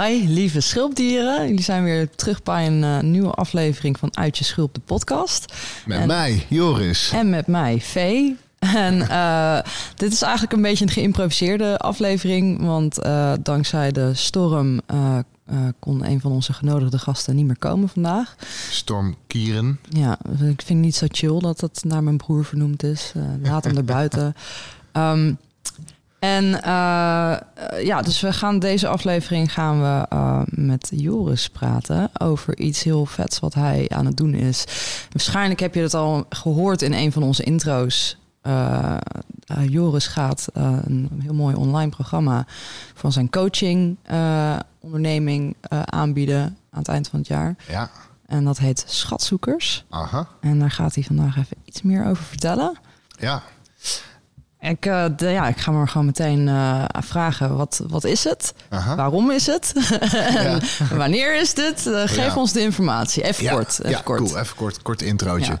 [0.00, 1.46] Hi, lieve schulpdieren.
[1.46, 5.52] Jullie zijn weer terug bij een eh, nieuwe aflevering van Uit je Schulp, de podcast.
[5.86, 7.10] Met En- mij, Joris.
[7.10, 8.36] En met mij, Vee.
[8.58, 9.58] En eh,
[9.94, 12.60] dit is eigenlijk een beetje een geïmproviseerde aflevering.
[12.64, 14.80] Want eh, dankzij de storm
[15.78, 18.36] kon een van onze genodigde gasten niet meer komen vandaag.
[18.70, 19.80] Storm Kieren.
[19.88, 23.12] Ja, ik vind het niet zo chill dat het naar mijn broer vernoemd is.
[23.42, 24.34] Laat hem erbuiten.
[24.92, 25.32] Ehm,
[26.18, 27.38] en eh, eh,
[27.84, 33.06] ja, dus we gaan deze aflevering gaan we eh, met Joris praten over iets heel
[33.06, 34.64] vets wat hij aan het doen is.
[35.10, 38.18] Waarschijnlijk heb je het al gehoord in een van onze intro's.
[38.42, 38.96] Eh,
[39.46, 42.46] eh, Joris gaat een heel mooi online programma
[42.94, 43.96] van zijn coaching
[44.80, 47.56] onderneming aanbieden aan het eind van het jaar.
[47.68, 47.90] Ja,
[48.26, 49.84] En dat heet Schatzoekers.
[49.90, 50.28] aha.
[50.40, 52.78] En daar gaat hij vandaag even iets meer over vertellen.
[53.18, 53.42] Ja,
[54.70, 58.54] Ik, eh, de- ja, ik ga maar gewoon meteen eh, vragen, wat, wat is het?
[58.68, 58.94] aha.
[58.94, 59.72] Waarom is het?
[60.90, 61.86] en wanneer is dit?
[61.86, 62.34] Eh, geef Ja.
[62.34, 63.22] ons de informatie.
[63.22, 63.84] Even ja, kort.
[63.84, 64.20] Even kort.
[64.20, 64.38] cool.
[64.38, 65.58] Even kort, kort introotje.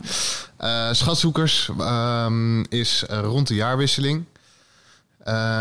[0.92, 4.24] Schatzoekers ehm, is rond de jaarwisseling.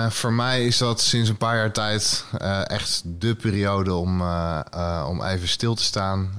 [0.10, 2.26] Voor mij is dat sinds een paar jaar tijd
[2.68, 4.22] echt de periode om,
[5.08, 6.30] om even stil te staan.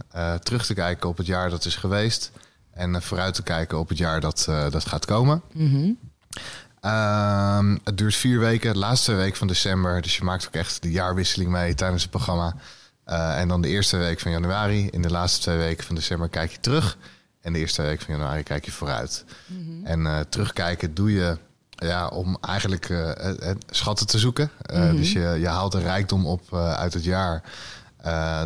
[0.42, 2.30] terug te kijken op het jaar dat is geweest.
[2.74, 5.42] En vooruit te kijken op het jaar dat, dat gaat komen.
[5.52, 5.90] Mhm.
[6.80, 10.02] Ehm, het duurt vier weken, de laatste week van december.
[10.02, 12.54] Dus je maakt ook echt de jaarwisseling mee tijdens het programma.
[13.04, 14.88] Eh, en dan de eerste week van januari.
[14.88, 16.96] In de laatste twee weken van december kijk je terug.
[17.40, 19.24] En de eerste week van januari kijk je vooruit.
[19.84, 21.38] En eh, terugkijken doe je
[21.70, 24.50] ja, om eigenlijk eh, schatten te zoeken.
[24.62, 27.42] Eh, Dus je, je haalt een rijkdom op uit het jaar.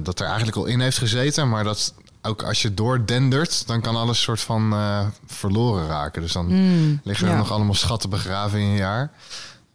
[0.02, 1.48] dat er eigenlijk al in heeft gezeten.
[1.48, 6.22] Maar dat ook als je doordendert, dan kan alles soort van eh, verloren raken.
[6.22, 6.46] Dus dan
[7.04, 7.38] liggen er ja.
[7.38, 9.10] nog allemaal schatten begraven in een jaar.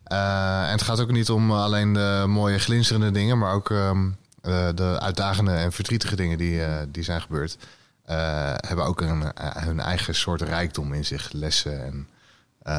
[0.03, 4.07] Eh, en het gaat ook niet om alleen de mooie glinsterende dingen, maar ook ehm,
[4.41, 7.57] eh, de uitdagende en verdrietige dingen die, eh, die zijn gebeurd.
[8.05, 8.16] eh,
[8.67, 11.29] hebben ook een, eh, hun eigen soort rijkdom in zich.
[11.31, 12.07] Lessen en
[12.61, 12.73] eh,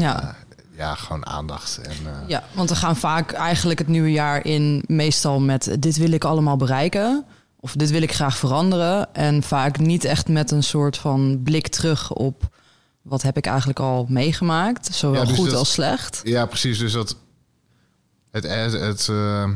[0.00, 0.22] Ja.
[0.22, 0.28] eh,
[0.76, 1.78] ja, gewoon aandacht.
[1.78, 5.96] En, eh, Ja, want we gaan vaak eigenlijk het nieuwe jaar in meestal met dit
[5.96, 7.24] wil ik allemaal bereiken.
[7.64, 9.14] Of dit wil ik graag veranderen.
[9.14, 12.48] En vaak niet echt met een soort van blik terug op
[13.02, 14.94] wat heb ik eigenlijk al meegemaakt.
[14.94, 16.20] Zowel Ja, dus goed dat- als slecht.
[16.24, 16.78] Ja, precies.
[16.78, 17.16] Dus dat
[18.30, 19.48] het, het, het, eh,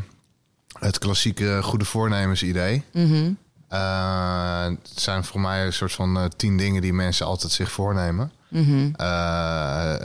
[0.79, 2.85] het klassieke goede voornemens idee.
[2.93, 3.31] Mhm.
[3.69, 7.71] Eh, het zijn voor mij een soort van eh, tien dingen die mensen altijd zich
[7.71, 8.33] voornemen.
[8.49, 8.91] Mhm.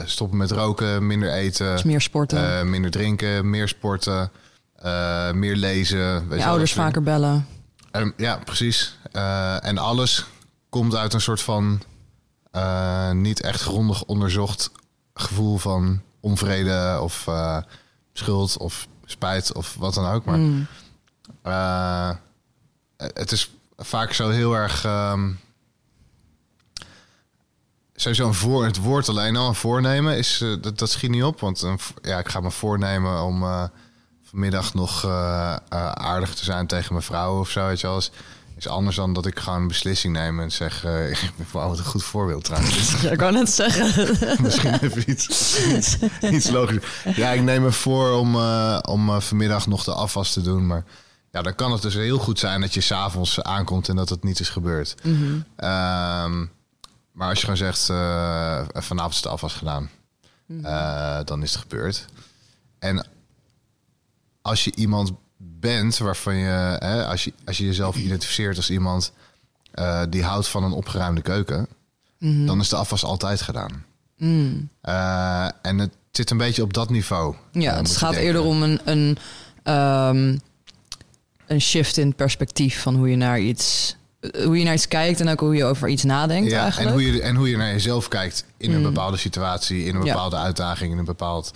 [0.06, 2.70] Stoppen met roken, minder eten, Dus meer sporten.
[2.70, 4.30] minder drinken, meer sporten,
[5.34, 6.26] meer lezen.
[6.30, 7.46] Je ouders vaker bellen.
[7.94, 8.98] Ehm, ja, precies.
[9.12, 10.24] Eh, en alles
[10.68, 11.82] komt uit een soort van
[12.50, 14.70] eh, niet echt grondig onderzocht
[15.14, 17.58] gevoel van onvrede of eh,
[18.12, 20.24] schuld of spijt of wat dan ook.
[20.24, 20.66] Maar Mm.
[21.42, 22.10] eh,
[22.96, 24.84] het is vaak zo heel erg.
[24.84, 25.30] ehm
[27.94, 31.40] sowieso een voor, het woord alleen al, een voornemen, is, dat, dat schiet niet op.
[31.40, 33.44] Want een ja, ik ga me voornemen om
[34.34, 37.66] vanmiddag nog eh, eh, aardig te zijn tegen mijn vrouw of zo.
[37.66, 37.96] Weet je wel.
[37.96, 38.10] Is,
[38.56, 40.84] is anders dan dat ik gewoon een beslissing neem en zeg...
[40.84, 42.94] eh ik ben wat een goed voorbeeld trouwens.
[43.02, 44.08] Ja, ik wou net zeggen.
[44.42, 46.84] Misschien even iets, iets, iets logisch.
[47.16, 48.36] Ja, ik neem me voor om,
[48.80, 50.66] om vanmiddag nog de afwas te doen.
[50.66, 50.84] Maar
[51.30, 54.24] ja, dan kan het dus heel goed zijn dat je s'avonds aankomt en dat het
[54.24, 54.94] niet is gebeurd.
[55.56, 56.46] Ehm,
[57.12, 57.86] maar als je gewoon zegt,
[58.84, 59.90] vanavond is de afwas gedaan,
[60.62, 62.06] eh, dan is het gebeurd.
[62.78, 63.06] En
[64.44, 69.12] als je iemand bent waarvan je, hè, als je, als je jezelf identificeert als iemand
[69.72, 71.66] eh, die houdt van een opgeruimde keuken,
[72.18, 73.84] dan is de afwas altijd gedaan.
[74.16, 74.68] Mm.
[74.80, 77.34] Eh, en het zit een beetje op dat niveau.
[77.52, 79.18] Ja, eh, het gaat eerder om een, een,
[79.62, 80.36] ehm,
[81.46, 83.96] een shift in perspectief van hoe je naar iets,
[84.44, 87.12] hoe je naar iets kijkt en ook hoe je over iets nadenkt Ja, en hoe,
[87.12, 88.82] je, en hoe je naar jezelf kijkt in een Mm.
[88.82, 90.12] bepaalde situatie, in een Ja.
[90.12, 91.52] bepaalde uitdaging, in een bepaald,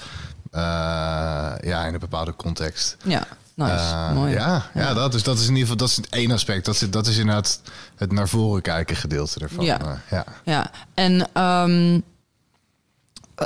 [0.51, 2.97] ja, in een bepaalde context.
[3.05, 4.33] Ja, nice, Eh, mooi.
[4.33, 4.95] Ja, ja.
[4.95, 6.65] dat, is, dat is in ieder geval dat is het één aspect.
[6.65, 7.61] Dat is, dat is inderdaad
[7.97, 9.65] het naar voren kijken gedeelte ervan.
[9.65, 9.81] Ja.
[9.81, 10.25] Eh, ja.
[10.45, 12.01] Ja, en eh,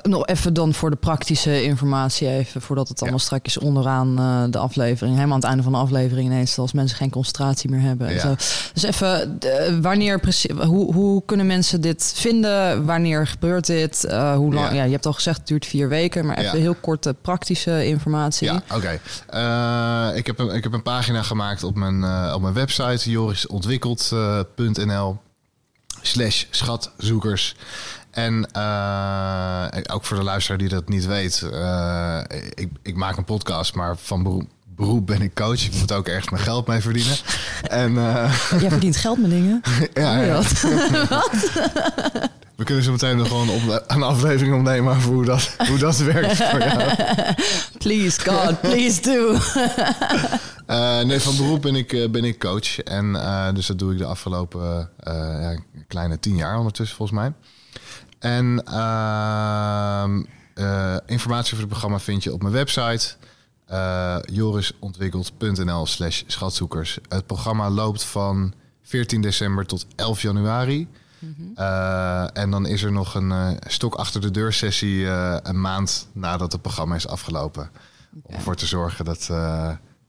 [0.03, 3.25] nog even dan voor de praktische informatie even, voordat het allemaal Ja.
[3.25, 6.97] strakjes onderaan eh, de aflevering, helemaal aan het einde van de aflevering ineens, als mensen
[6.97, 8.07] geen concentratie meer hebben.
[8.07, 8.21] En Ja.
[8.21, 8.35] zo.
[8.73, 12.85] Dus even, de- wanneer precies, hoe, hoe kunnen mensen dit vinden?
[12.87, 14.05] Wanneer gebeurt dit?
[14.05, 14.69] Eh, hoe lang?
[14.69, 14.75] Ja.
[14.75, 14.85] Ja.
[14.85, 18.53] je hebt al gezegd, het duurt vier weken, maar even heel korte praktische informatie.
[18.53, 19.01] Ja, oké.
[19.29, 23.11] Eh, ik, heb een, ik heb een pagina gemaakt op mijn, eh, op mijn website,
[23.11, 25.19] jorisontwikkeld.nl
[26.03, 27.57] slash schatzoekers.
[28.13, 32.21] En eh, ook voor de luisteraar die dat niet weet, eh,
[32.55, 35.65] ik, ik maak een podcast, maar van beroep, beroep ben ik coach.
[35.65, 37.17] Ik moet ook ergens mijn geld mee verdienen.
[37.63, 39.61] En eh, Jij verdient geld met dingen.
[39.95, 40.43] ja, ja.
[42.57, 45.97] we kunnen zo meteen nog gewoon op, een aflevering opnemen over hoe dat, hoe dat
[45.97, 46.95] werkt voor jou.
[47.79, 49.37] Please God, please do.
[51.05, 52.79] Nee, van beroep ben ik, ben ik coach.
[52.79, 53.13] En
[53.55, 55.59] dus dat doe ik de afgelopen ja,
[55.89, 57.33] kleine tien jaar ondertussen volgens mij.
[58.23, 60.23] En ehm,
[60.55, 63.15] eh, informatie over het programma vind je op mijn website.
[63.67, 66.99] eh jorisontwikkeld.nl slash schatzoekers.
[67.09, 68.53] Het programma loopt van
[68.83, 70.89] 14 december tot 11 januari.
[71.55, 75.07] Eh, en dan is er nog een stok achter de deur sessie
[75.43, 77.71] een maand nadat het programma is afgelopen.
[78.23, 79.27] Om ervoor te zorgen dat,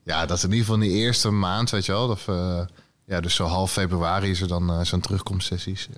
[0.04, 2.62] ja, dat in ieder geval in die eerste maand, weet je wel, eh,
[3.06, 5.90] ja, dus zo half februari is er dan zo'n terugkomstsessies.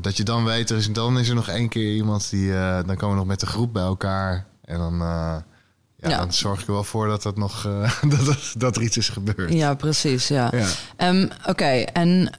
[0.00, 2.78] Dat je dan weet, er is, dan is er nog één keer iemand die, eh,
[2.86, 4.46] dan komen we nog met de groep bij elkaar.
[4.64, 5.36] En dan, eh,
[5.96, 6.18] ja, Ja.
[6.18, 8.96] dan zorg ik er wel voor dat, dat, nog, eh, dat, dat, dat er iets
[8.96, 9.52] is gebeurd.
[9.52, 10.28] Ja, precies.
[10.28, 10.48] Ja.
[10.56, 10.66] Ja.
[10.96, 12.32] Ehm, Oké, en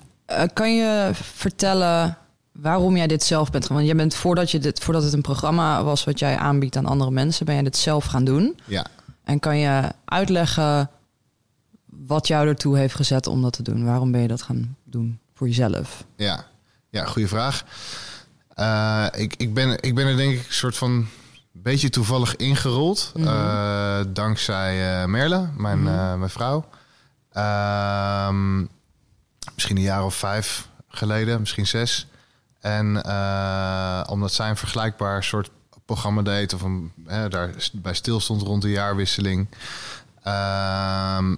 [0.54, 2.18] kan je vertellen
[2.52, 3.76] waarom jij dit zelf bent gaan?
[3.76, 6.86] Want jij bent voordat, je dit, voordat het een programma was wat jij aanbiedt aan
[6.86, 8.60] andere mensen, ben jij dit zelf gaan doen.
[8.66, 8.86] ja.
[9.24, 10.90] En kan je uitleggen
[11.86, 13.86] wat jou ertoe heeft gezet om dat te doen?
[13.86, 16.04] Waarom ben je dat gaan doen voor jezelf?
[16.16, 16.46] Ja,
[16.92, 17.64] ja goede vraag.
[18.54, 21.08] Eh, ik, ik, ben, ik ben er denk ik een soort van
[21.52, 23.12] beetje toevallig ingerold.
[23.16, 23.28] Mhm.
[23.28, 26.20] eh, dankzij eh, Merle, mijn, Mhm.
[26.20, 26.70] mijn vrouw.
[27.32, 28.60] Ehm,
[29.54, 32.08] misschien een jaar of vijf geleden, misschien zes.
[32.60, 32.86] En
[34.10, 35.50] omdat zij een vergelijkbaar soort
[35.86, 36.54] programma deed...
[36.54, 39.48] of een, hè, daar bij stil stond rond de jaarwisseling...
[40.24, 41.32] Ehm,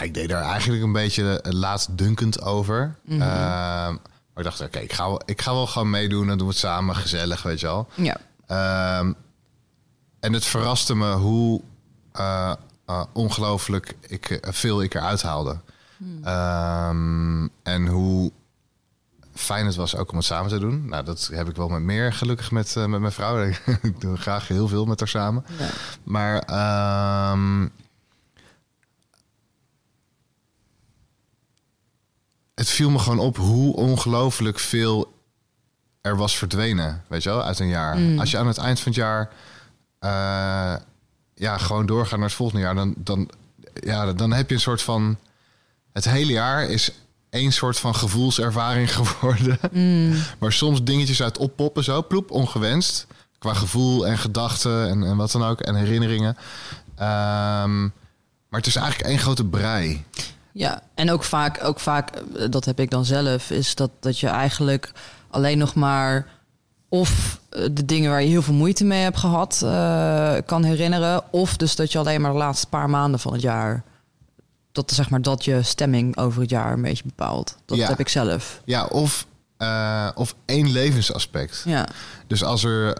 [0.00, 2.94] ik deed daar eigenlijk een beetje laatdunkend over.
[3.04, 3.22] Mhm.
[3.22, 3.96] Ehm,
[4.36, 6.26] maar ik dacht, oké, ik, ga wel, ik ga wel gewoon meedoen.
[6.26, 7.88] Dan doen we het samen, gezellig, weet je wel.
[7.94, 8.16] Ja.
[8.46, 9.12] Ehm,
[10.20, 11.60] en het verraste me hoe
[12.12, 12.52] eh,
[13.12, 15.58] ongelooflijk ik, eh, veel ik eruit haalde.
[16.22, 18.32] Ehm, en hoe
[19.34, 20.88] fijn het was ook om het samen te doen.
[20.88, 23.38] Nou, dat heb ik wel met meer gelukkig met, met mijn vrouw.
[23.82, 25.44] ik doe graag heel veel met haar samen.
[25.58, 25.68] ja.
[26.02, 27.68] Maar ehm,
[32.56, 35.14] het viel me gewoon op hoe ongelooflijk veel
[36.00, 37.98] er was verdwenen, weet je wel, uit een jaar.
[37.98, 38.18] Mm.
[38.18, 39.30] Als je aan het eind van het jaar
[39.98, 40.82] eh,
[41.34, 43.30] ja, gewoon doorgaat naar het volgende jaar, dan, dan,
[43.74, 45.18] ja, dan heb je een soort van...
[45.92, 46.90] Het hele jaar is
[47.30, 49.58] één soort van gevoelservaring geworden.
[49.70, 50.14] Mm.
[50.38, 53.06] Waar soms dingetjes uit oppoppen, zo ploep, ongewenst.
[53.38, 55.60] Qua gevoel en gedachten en, en wat dan ook.
[55.60, 56.36] En herinneringen.
[56.94, 57.80] Ehm,
[58.48, 60.04] maar het is eigenlijk één grote brei.
[60.58, 64.18] Ja, en ook vaak, ook vaak, eh, dat heb ik dan zelf, is dat, dat
[64.18, 64.92] je eigenlijk
[65.30, 66.26] alleen nog maar
[66.88, 71.32] of eh, de dingen waar je heel veel moeite mee hebt gehad eh, kan herinneren,
[71.32, 73.82] of dus dat je alleen maar de laatste paar maanden van het jaar,
[74.72, 77.56] dat zeg maar dat je stemming over het jaar een beetje bepaalt.
[77.66, 77.88] Dat Ja.
[77.88, 78.60] heb ik zelf.
[78.64, 79.26] Ja, of,
[80.14, 81.62] of één levensaspect.
[81.64, 81.86] Ja,
[82.26, 82.94] Dus als er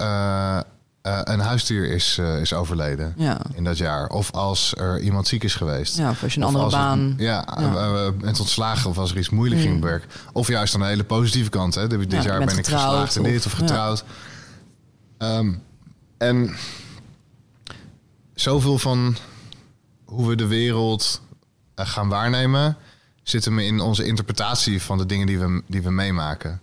[1.07, 3.41] eh, een huisdier is, eh, is overleden ja.
[3.55, 4.09] in dat jaar.
[4.09, 5.97] Of als er iemand ziek is geweest.
[5.97, 7.15] Ja, of als je een Of andere als het- baan.
[7.17, 8.07] ja, Ja.
[8.07, 9.79] eh, bent ontslagen of als er iets moeilijk ging Mm.
[9.79, 10.07] op werk.
[10.33, 11.75] Of juist aan de hele positieve kant.
[11.75, 11.87] Hè.
[11.87, 14.05] Dit, dit jaar ben ik geslaagd in dit of- getrouwd.
[15.19, 15.53] Ehm,
[16.19, 16.57] en
[18.35, 19.17] zoveel van
[20.05, 21.21] hoe we de wereld
[21.75, 22.77] gaan waarnemen...
[23.23, 26.61] zitten me in onze interpretatie van de dingen die we, die we meemaken.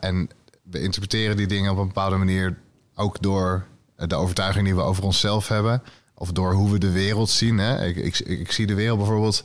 [0.00, 0.28] En
[0.62, 2.56] we interpreteren die dingen op een bepaalde manier...
[2.98, 3.64] ook door
[3.96, 5.82] de overtuiging die we over onszelf hebben...
[6.14, 7.58] of door hoe we de wereld zien.
[7.58, 7.84] Hè?
[7.86, 9.44] Ik, ik, ik, zie de wereld bijvoorbeeld...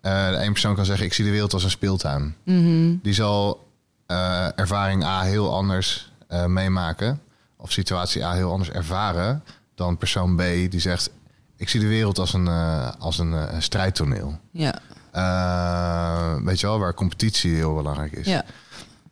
[0.00, 2.34] eh de een persoon kan zeggen, ik zie de wereld als een speeltuin.
[2.44, 2.94] Mhm.
[3.02, 3.66] Die zal
[4.06, 7.20] eh, ervaring A heel anders eh, meemaken.
[7.56, 9.42] Of situatie A heel anders ervaren
[9.74, 11.10] dan persoon B die zegt...
[11.56, 14.38] ik zie de wereld als een, eh, als een eh, strijdtoneel.
[14.52, 14.78] Ja,
[15.12, 18.26] Eh, weet je wel, waar competitie heel belangrijk is.
[18.26, 18.44] ja,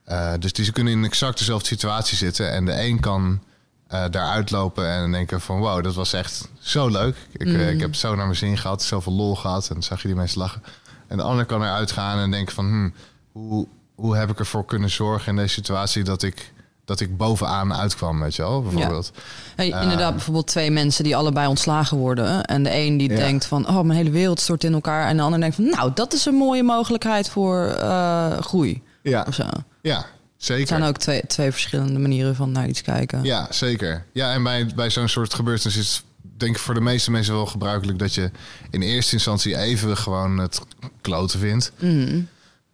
[0.04, 2.52] Eh, dus die ze kunnen in exact dezelfde situatie zitten.
[2.52, 3.42] En de een kan
[3.88, 5.58] eh daaruit lopen en denken van...
[5.58, 7.16] wow, dat was echt zo leuk.
[7.32, 9.68] Ik, eh, ik heb zo naar mijn zin gehad, zoveel lol gehad.
[9.68, 10.62] En dan zag je die mensen lachen.
[11.06, 12.66] En de ander kan eruit gaan en denken van...
[12.66, 12.90] Hm,
[13.32, 16.04] hoe, hoe heb ik ervoor kunnen zorgen in deze situatie...
[16.04, 16.52] dat ik,
[16.84, 19.12] dat ik bovenaan uitkwam, weet je wel, bijvoorbeeld.
[19.56, 22.44] Hey, inderdaad, bijvoorbeeld twee mensen die allebei ontslagen worden.
[22.44, 23.16] En de een die Ja.
[23.16, 25.08] denkt van, oh, mijn hele wereld stort in elkaar.
[25.08, 28.82] En de ander denkt van, nou, dat is een mooie mogelijkheid voor eh, groei.
[29.02, 29.42] Ja, Of zo.
[29.42, 30.66] Het ja zeker.
[30.66, 33.22] zijn ook twee, twee verschillende manieren van naar iets kijken.
[33.24, 34.04] Ja, zeker.
[34.12, 36.04] Ja, en bij, bij zo'n soort gebeurtenis is het
[36.38, 38.30] denk ik voor de meeste mensen wel gebruikelijk dat je
[38.70, 40.60] in eerste instantie even gewoon het
[41.00, 41.72] kloten vindt.
[41.78, 42.20] Mhm.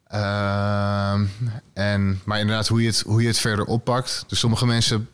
[0.06, 1.24] Ehm,
[1.72, 4.24] en, maar inderdaad, hoe je, het, hoe je het verder oppakt.
[4.26, 5.08] Dus sommige mensen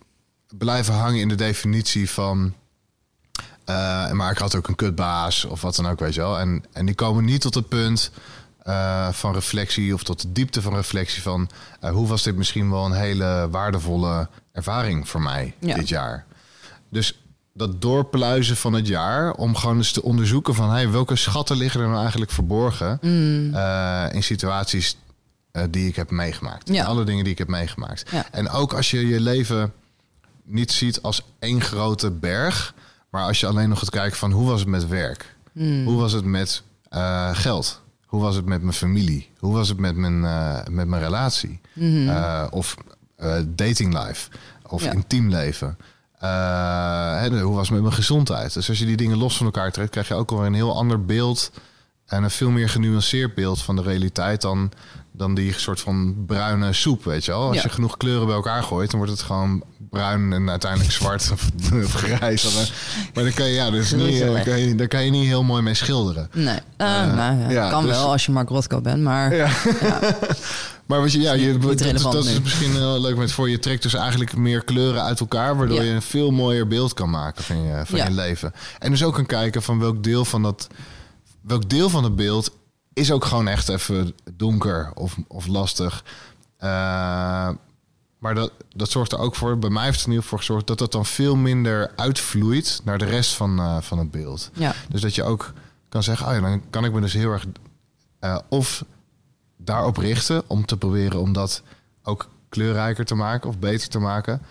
[0.59, 2.55] blijven hangen in de definitie van.
[3.65, 6.39] eh, maar ik had ook een kutbaas of wat dan ook, weet je wel.
[6.39, 8.11] En, en die komen niet tot het punt
[8.69, 12.71] eh, van reflectie of tot de diepte van reflectie van eh, hoe was dit misschien
[12.71, 15.75] wel een hele waardevolle ervaring voor mij Ja.
[15.75, 16.25] dit jaar.
[16.91, 17.23] Dus
[17.55, 21.81] dat doorpluizen van het jaar om gewoon eens te onderzoeken van hey, welke schatten liggen
[21.81, 23.55] er nou eigenlijk verborgen Mm.
[23.55, 24.97] eh, in situaties
[25.71, 26.69] die ik heb meegemaakt.
[26.69, 26.85] Ja.
[26.85, 28.11] Alle dingen die ik heb meegemaakt.
[28.11, 28.27] Ja.
[28.31, 29.73] En ook als je je leven
[30.45, 32.75] niet ziet als één grote berg,
[33.11, 35.37] maar als je alleen nog gaat kijken van hoe was het met werk?
[35.53, 35.85] Mm.
[35.87, 36.63] Hoe was het met
[37.33, 37.81] geld?
[38.09, 39.31] Hoe was het met mijn familie?
[39.39, 41.61] Hoe was het met mijn, eh, met mijn relatie?
[42.09, 42.77] Eh, of
[43.17, 44.31] eh, dating life?
[44.69, 44.93] Of Ja.
[44.93, 45.77] intiem leven?
[46.19, 48.55] Eh, hè, hoe was het met mijn gezondheid?
[48.55, 50.77] Dus als je die dingen los van elkaar trekt, krijg je ook alweer een heel
[50.77, 51.51] ander beeld
[52.07, 54.71] en een veel meer genuanceerd beeld van de realiteit dan,
[55.19, 57.47] dan die soort van bruine soep, weet je wel.
[57.47, 57.63] Als Ja.
[57.63, 61.49] je genoeg kleuren bij elkaar gooit, dan wordt het gewoon bruin en uiteindelijk zwart of,
[61.85, 62.55] of grijs.
[63.15, 65.43] Maar dan kan je, ja, dus niet, daar, kan je, daar kan je niet heel
[65.43, 66.29] mooi mee schilderen.
[66.33, 69.51] Nee, nou, ja, ja, kan dus- wel als je Mark Rothko bent, maar Ja.
[70.87, 71.79] Maar wat je, ja, je, dat,
[72.13, 75.57] dat is misschien heel leuk met voor je trekt dus eigenlijk meer kleuren uit elkaar,
[75.57, 78.53] waardoor je een veel mooier beeld kan maken van je, van je leven.
[78.79, 80.69] En dus ook kan kijken van welk deel van dat,
[81.41, 82.51] welk deel van het beeld
[82.99, 86.05] is ook gewoon echt even donker of, of lastig.
[86.57, 86.69] Eh,
[88.19, 90.47] maar dat, dat zorgt er ook voor, bij mij heeft het in ieder geval voor
[90.47, 94.51] gezorgd dat dat dan veel minder uitvloeit naar de rest van, eh, van het beeld.
[94.55, 94.75] ja.
[94.89, 95.53] Dus dat je ook
[95.89, 97.45] kan zeggen, oh ja, dan kan ik me dus heel erg
[98.19, 98.85] eh, of
[99.57, 101.63] daarop richten om te proberen om dat
[102.03, 104.43] ook kleurrijker te maken of beter te maken.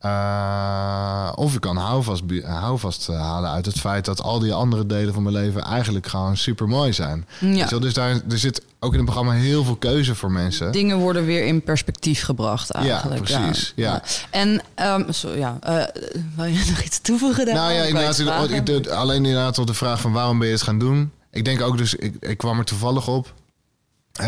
[0.00, 4.86] Eh, of ik kan houvast, houvast eh, halen uit het feit dat al die andere
[4.86, 7.26] delen van mijn leven eigenlijk gewoon super mooi zijn.
[7.38, 7.66] Ja.
[7.66, 10.72] Dus daar er zit ook in het programma heel veel keuze voor mensen.
[10.72, 13.22] Dingen worden weer in perspectief gebracht eigenlijk.
[13.22, 14.02] precies, ja.
[14.30, 15.84] En, ehm, zo, ja, eh,
[16.36, 17.54] wil je nog iets toevoegen daar?
[17.54, 21.12] Nou ja, inderdaad, alleen inderdaad op de vraag van waarom ben je het gaan doen.
[21.30, 23.34] Ik denk ook dus, ik, ik kwam er toevallig op.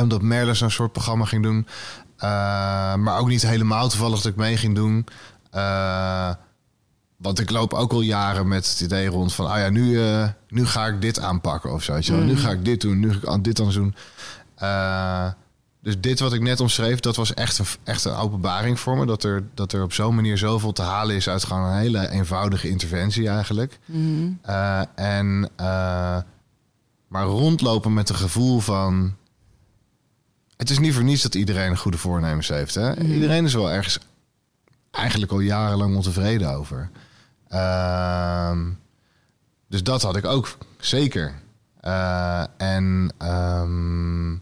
[0.01, 1.67] Omdat Merle zo'n soort programma ging doen.
[2.23, 5.07] Eh, maar ook niet helemaal toevallig dat ik mee ging doen.
[5.53, 6.33] Eh,
[7.23, 9.47] want ik loop ook al jaren met het idee rond van...
[9.47, 11.99] ah ja, nu, eh, nu ga ik dit aanpakken of zo.
[12.21, 13.95] Nu ga ik dit doen, nu ga ik aan dit aan doen.
[14.55, 15.29] Eh,
[15.81, 19.07] dus dit wat ik net omschreef, dat was echt een, echt een openbaring voor me.
[19.07, 22.09] Dat er, dat er op zo'n manier zoveel te halen is uit gewoon een hele
[22.09, 23.79] eenvoudige interventie eigenlijk.
[24.43, 25.51] Eh, en,
[27.09, 29.15] maar rondlopen met een gevoel van...
[30.57, 32.75] Het is niet voor niets dat iedereen een goede voornemens heeft.
[32.75, 33.01] Hè?
[33.01, 33.99] Iedereen is wel ergens
[34.93, 36.91] eigenlijk al jarenlang ontevreden over.
[37.49, 38.71] Ehm,
[39.69, 41.35] dus dat had ik ook zeker.
[41.81, 44.37] Eh, en ehm,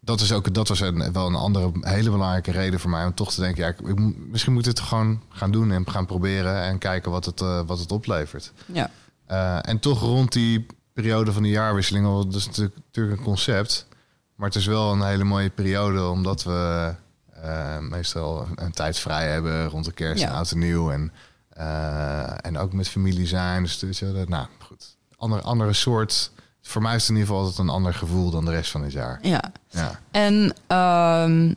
[0.00, 3.14] dat, is ook, dat was een, wel een andere hele belangrijke reden voor mij om
[3.14, 6.06] toch te denken: ja, ik, ik misschien moet ik het gewoon gaan doen en gaan
[6.06, 8.52] proberen en kijken wat het, eh, wat het oplevert.
[8.66, 8.90] Ja.
[9.26, 13.24] Eh, en toch rond die periode van de jaarwisseling, al dat is natuurlijk, natuurlijk een
[13.24, 13.86] concept.
[14.34, 16.94] Maar het is wel een hele mooie periode, omdat we
[17.42, 20.28] eh, meestal een tijd vrij hebben rond de kerst Ja.
[20.28, 20.90] en oud en nieuw.
[20.90, 21.12] En,
[21.48, 23.62] eh, en ook met familie zijn.
[23.62, 26.30] Dus, dus, nou goed, andere, andere soort.
[26.62, 28.82] Voor mij is het in ieder geval altijd een ander gevoel dan de rest van
[28.82, 29.18] het jaar.
[29.22, 29.42] ja.
[29.68, 30.00] Ja.
[30.10, 31.54] En ehm,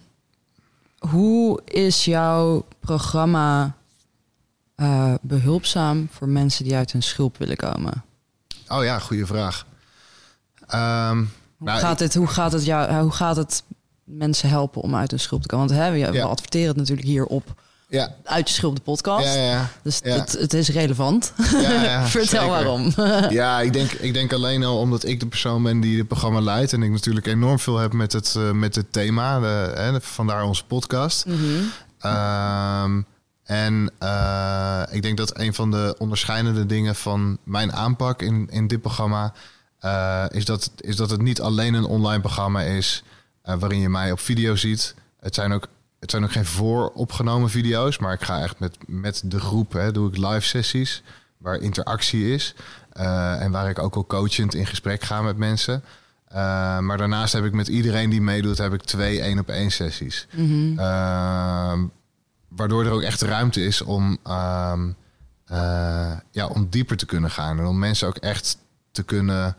[1.11, 3.75] hoe is jouw programma
[4.75, 8.03] eh, behulpzaam voor mensen die uit hun schulp willen komen?
[8.67, 9.65] Oh ja, goede vraag.
[10.67, 13.63] Ehm, Hoe, nou, gaat, het, hoe, gaat het jou, hoe gaat het
[14.05, 15.67] mensen helpen om uit hun schulp te komen?
[15.67, 16.25] Want hè, we, Ja.
[16.25, 17.53] adverteren het natuurlijk hier op
[17.87, 19.25] ja, Uit je schulp de podcast.
[19.25, 19.69] ja, ja, ja.
[19.83, 21.33] Dus het, het is relevant.
[21.51, 22.47] Ja, ja, Vertel zeker.
[22.47, 22.91] waarom.
[23.29, 26.41] Ja, ik denk, ik denk alleen al omdat ik de persoon ben die het programma
[26.41, 26.73] leidt.
[26.73, 29.39] En ik natuurlijk enorm veel heb met het, eh, met het thema.
[29.39, 31.25] De, hè, vandaar onze podcast.
[31.25, 31.37] Mhm.
[31.99, 33.01] Ehm,
[33.43, 38.67] En uh, ik denk dat een van de onderscheidende dingen van mijn aanpak in, in
[38.67, 39.33] dit programma
[39.81, 43.03] uh, is, dat, is dat het niet alleen een online programma is
[43.45, 44.95] waarin je mij op video ziet.
[45.19, 45.67] Het zijn ook,
[45.99, 49.91] het zijn ook geen vooropgenomen video's, maar ik ga echt met, met de groep, hè,
[49.91, 51.03] doe ik live sessies
[51.37, 52.55] waar interactie is.
[52.91, 55.83] en waar ik ook al coachend in gesprek ga met mensen.
[56.35, 59.71] Uh, maar daarnaast heb ik met iedereen die meedoet, heb ik twee één op één
[59.71, 60.27] sessies.
[60.31, 60.79] Mm -hmm.
[60.79, 61.73] uh,
[62.47, 64.73] waardoor er ook echt ruimte is om, uh,
[66.31, 67.59] ja, om dieper te kunnen gaan.
[67.59, 68.57] En om mensen ook echt
[68.91, 69.55] te kunnen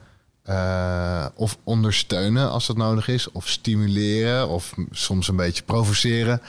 [1.34, 3.30] of ondersteunen als dat nodig is.
[3.32, 6.40] Of stimuleren of soms een beetje provoceren.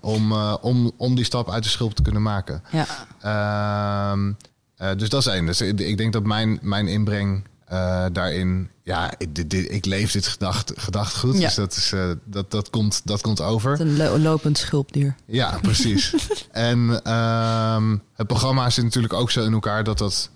[0.00, 2.62] om, om, om die stap uit de schulp te kunnen maken.
[2.72, 2.86] Ja.
[3.20, 4.32] Ehm,
[4.98, 5.46] dus dat is één.
[5.46, 7.44] Dus ik denk dat mijn, mijn inbreng
[8.12, 11.38] daarin, ja, ik, dit, ik leef dit gedacht, gedacht goed.
[11.38, 11.40] Ja.
[11.40, 13.80] Dus dat, is, dat, dat, komt, dat komt over.
[13.80, 15.14] een lo lopend schulpdier.
[15.26, 16.14] Ja, precies.
[16.52, 20.30] en um, het programma zit natuurlijk ook zo in elkaar dat dat,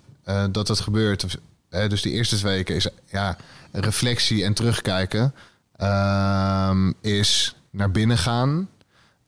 [0.51, 1.37] dat, dat gebeurt.
[1.69, 3.37] Dus die eerste twee weken is ja,
[3.71, 5.33] reflectie en terugkijken.
[5.81, 8.49] Um, is naar binnen gaan.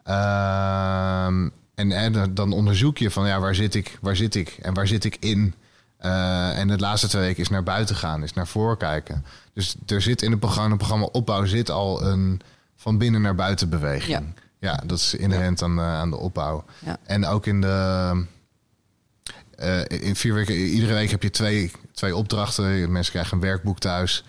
[0.05, 4.74] Um, en, en dan onderzoek je van ja, waar zit ik, waar zit ik en
[4.74, 5.53] waar zit ik in?
[6.01, 9.25] Uh, en de laatste twee weken is naar buiten gaan, is naar voren kijken.
[9.53, 12.41] Dus er zit in het programma, het programma opbouw zit al een
[12.75, 14.34] van binnen naar buiten beweging.
[14.60, 15.65] Ja, ja dat is inherent ja.
[15.65, 16.65] aan, de, aan de opbouw.
[16.79, 16.98] Ja.
[17.03, 18.25] En ook in de.
[19.63, 22.91] Uh, in vier weken, iedere week heb je twee, twee opdrachten.
[22.91, 24.23] Mensen krijgen een werkboek thuis.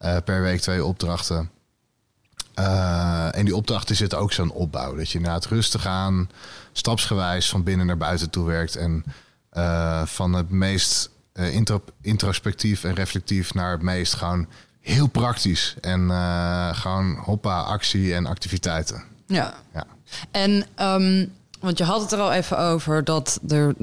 [0.00, 1.50] Uh, per week twee opdrachten.
[3.32, 4.94] en die opdrachten zitten ook zo'n opbouw.
[4.94, 6.30] Dat je na het rustig aan,
[6.72, 8.76] stapsgewijs van binnen naar buiten toe werkt.
[8.76, 9.04] En
[10.04, 14.46] van het meest intro introspectief en reflectief naar het meest gewoon
[14.80, 15.74] heel praktisch.
[15.80, 16.10] En
[16.74, 19.02] gewoon hoppa, actie en activiteiten.
[19.26, 19.54] Ja.
[19.74, 19.86] ja.
[20.30, 23.74] En um, want je had het er al even over dat er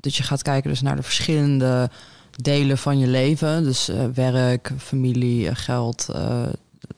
[0.00, 1.90] dat je gaat kijken dus naar de verschillende
[2.30, 3.64] delen van je leven.
[3.64, 6.42] Dus uh, werk, familie, geld, uh,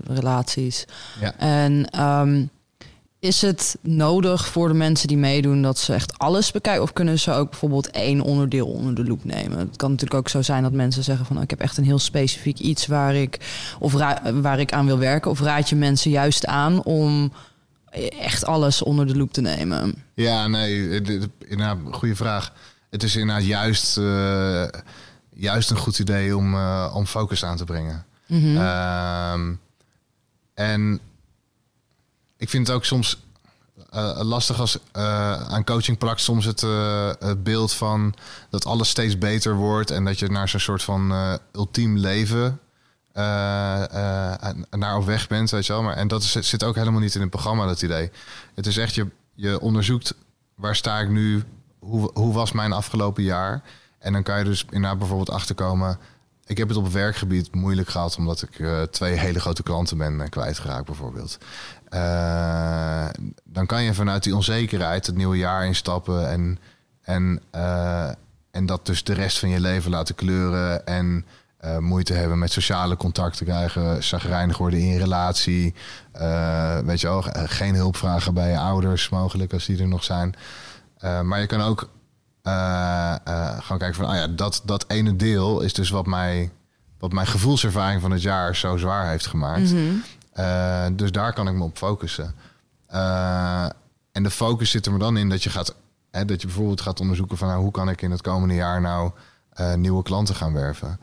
[0.06, 0.84] relaties.
[1.20, 1.36] Ja.
[1.36, 2.50] En um,
[3.18, 6.82] is het nodig voor de mensen die meedoen dat ze echt alles bekijken?
[6.82, 9.58] Of kunnen ze ook bijvoorbeeld één onderdeel onder de loep nemen?
[9.58, 11.36] Het kan natuurlijk ook zo zijn dat mensen zeggen van...
[11.36, 13.38] Oh, ik heb echt een heel specifiek iets waar ik,
[13.78, 13.92] of
[14.40, 15.30] waar ik aan wil werken.
[15.30, 17.32] Of raad je mensen juist aan om
[18.20, 19.94] echt alles onder de loep te nemen?
[20.14, 21.00] Ja, nee,
[21.38, 22.52] inderdaad, goede vraag.
[22.90, 24.64] Het is inderdaad juist, uh,
[25.34, 28.04] juist een goed idee om, uh, om focus aan te brengen.
[28.26, 28.56] Mm -hmm.
[28.56, 29.56] uh,
[30.54, 31.00] en
[32.36, 33.18] ik vind het ook soms
[33.94, 36.60] uh, lastig als aan coaching plakt soms het,
[37.20, 38.14] het, beeld van
[38.50, 42.60] dat alles steeds beter wordt en dat je naar zo'n soort van ultiem leven
[44.70, 45.82] naar op weg bent, weet je wel.
[45.82, 48.10] Maar, en dat is, zit ook helemaal niet in het programma, dat idee.
[48.54, 50.14] Het is echt, je, je onderzoekt
[50.54, 51.44] waar sta ik nu,
[51.80, 53.62] hoe, hoe was mijn afgelopen jaar?
[53.98, 55.98] En dan kan je dus inderdaad bijvoorbeeld achterkomen.
[56.46, 60.84] Ik heb het op werkgebied moeilijk gehad omdat ik twee hele grote klanten ben kwijtgeraakt,
[60.84, 61.38] bijvoorbeeld.
[61.94, 63.06] Uh,
[63.44, 66.58] dan kan je vanuit die onzekerheid het nieuwe jaar instappen en,
[67.02, 67.42] en,
[68.50, 71.24] en dat dus de rest van je leven laten kleuren en
[71.78, 75.74] moeite hebben met sociale contacten krijgen, zagrijnig worden in relatie,
[76.84, 80.34] weet je wel, geen hulp vragen bij je ouders mogelijk als die er nog zijn.
[81.00, 81.90] Maar je kan ook
[83.60, 86.50] gaan kijken van, ah ja, dat, dat ene deel is dus wat mij
[87.00, 89.72] wat mijn gevoelservaring van het jaar zo zwaar heeft gemaakt.
[89.72, 90.02] Mm -hmm.
[90.34, 92.34] Uh, dus daar kan ik me op focussen.
[94.12, 95.74] En de focus zit er dan in dat je gaat,
[96.10, 98.80] hè, dat je bijvoorbeeld gaat onderzoeken van nou, hoe kan ik in het komende jaar
[98.80, 99.10] nou
[99.76, 101.00] nieuwe klanten gaan werven.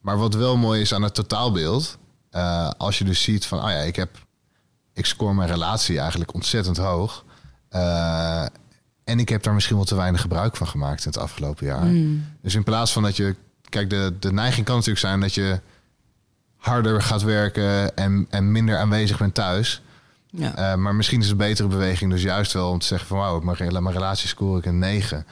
[0.00, 1.98] maar wat wel mooi is aan het totaalbeeld,
[2.76, 4.26] als je dus ziet van, oh ja, ik heb,
[4.92, 7.24] ik score mijn relatie eigenlijk ontzettend hoog.
[9.04, 11.84] En ik heb daar misschien wel te weinig gebruik van gemaakt in het afgelopen jaar.
[11.84, 12.24] Mm.
[12.42, 13.36] Dus in plaats van dat je,
[13.68, 15.60] kijk, de, de neiging kan natuurlijk zijn dat je
[16.56, 19.82] harder gaat werken en, en minder aanwezig bent thuis.
[20.30, 20.72] Ja.
[20.72, 23.18] Uh, maar misschien is het een betere beweging dus juist wel om te zeggen van
[23.18, 25.26] wauw, mijn, mijn relatie ik een 9.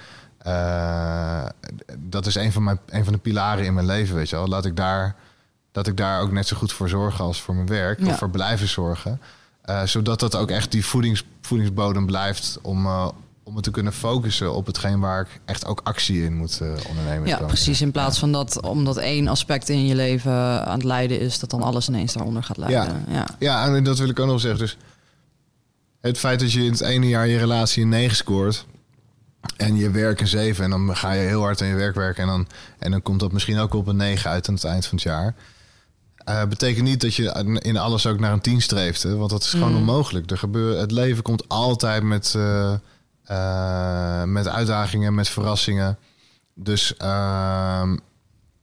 [0.46, 1.52] Uh, eh,
[1.98, 4.46] dat is een van, mijn, een van de pilaren in mijn leven, weet je wel.
[4.46, 5.16] Laat ik daar,
[5.72, 8.00] dat ik daar ook net zo goed voor zorgen als voor mijn werk.
[8.00, 8.06] Ja.
[8.06, 9.20] Of voor blijven zorgen.
[9.66, 12.86] Uh, zodat dat ook echt die voedings, voedingsbodem blijft om,
[13.42, 16.68] om het te kunnen focussen op hetgeen waar ik echt ook actie in moet uh,
[16.88, 17.28] ondernemen.
[17.28, 17.80] Ja, precies.
[17.80, 21.50] In plaats van dat omdat één aspect in je leven aan het leiden is, dat
[21.50, 23.04] dan alles ineens daaronder gaat leiden.
[23.08, 23.26] Ja, ja.
[23.38, 24.60] ja en dat wil ik ook nog zeggen.
[24.60, 24.76] Dus
[26.00, 28.66] het feit dat je in het ene jaar je relatie een 9 scoort
[29.56, 32.22] en je werk een 7 en dan ga je heel hard aan je werk werken
[32.22, 32.46] en dan,
[32.78, 35.06] en dan komt dat misschien ook op een 9 uit aan het eind van het
[35.06, 35.34] jaar.
[36.26, 39.02] Eh, betekent niet dat je in alles ook naar een 10 streeft.
[39.02, 39.16] Hè?
[39.16, 39.76] Want dat is gewoon Mm.
[39.76, 40.30] onmogelijk.
[40.30, 42.72] Er gebeur, het leven komt altijd met, eh,
[43.24, 45.98] eh, met uitdagingen, met verrassingen.
[46.54, 47.96] Dus ehm,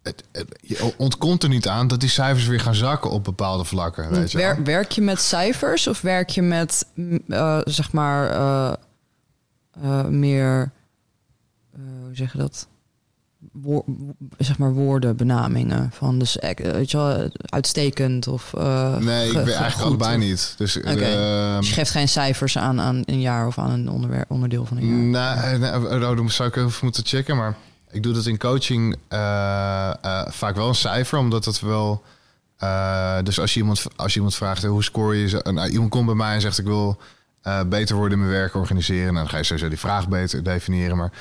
[0.04, 3.64] het, het- je ontkomt er niet aan dat die cijfers weer gaan zakken op bepaalde
[3.64, 4.10] vlakken.
[4.10, 4.48] Weet je wel.
[4.56, 7.20] Wer- werk je met cijfers of werk je met, mm,
[7.64, 8.78] zeg maar,
[10.10, 10.72] meer,
[11.76, 12.68] hoe zeg je dat?
[13.52, 13.84] Woor-
[14.38, 19.32] zeg maar woorden, benamingen van dus eh, weet je wel, uitstekend of eh, Nee, ik
[19.32, 20.54] ge- eigenlijk allebei niet.
[20.58, 20.98] Dus, ehm,
[21.58, 24.78] Dus je geeft geen cijfers aan aan een jaar of aan een onderwer- onderdeel van
[24.78, 25.60] een jaar.
[25.60, 27.36] Nou, dan zou ik even moeten checken.
[27.38, 27.56] Maar
[27.92, 32.04] ik doe dat in coaching eh, eh, vaak wel een cijfer, omdat het wel.
[32.58, 35.28] eh, dus als je iemand, als je iemand vraagt, eh, hoe score je?
[35.30, 36.98] ze- Nou, iemand komt bij mij en zegt: Ik wil
[37.42, 39.04] eh, beter worden in mijn werk organiseren.
[39.06, 40.98] Nou, dan ga je sowieso die vraag beter definiëren.
[40.98, 41.12] Maar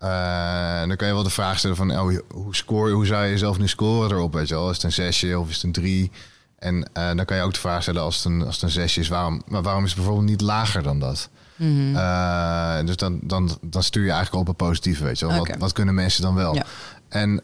[0.00, 3.30] eh, dan kan je wel de vraag stellen: van, oh, hoe score hoe zou je
[3.30, 4.32] jezelf nu scoren erop?
[4.32, 4.68] Weet je wel?
[4.70, 6.10] Is het een zesje of is het een drie?
[6.58, 8.70] En eh, dan kan je ook de vraag stellen: als het een, als het een
[8.70, 11.28] zesje is, waarom, maar waarom is het bijvoorbeeld niet lager dan dat?
[11.56, 11.96] Mhm.
[11.96, 15.36] Eh, dus dan, dan, dan stuur je eigenlijk op een positieve, weet je wel.
[15.38, 16.54] Wat, wat kunnen mensen dan wel?
[16.54, 16.64] Ja.
[17.08, 17.42] En,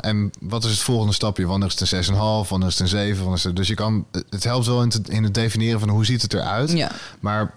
[0.00, 1.46] en wat is het volgende stapje?
[1.46, 2.18] Wanneer is het een 6,5?
[2.48, 3.16] Wanneer is het een 7?
[3.16, 5.88] Wanneer is het, dus je kan, het helpt wel in, te- in het definiëren van
[5.88, 6.70] hoe ziet het eruit.
[6.70, 6.90] ja.
[7.20, 7.54] Maar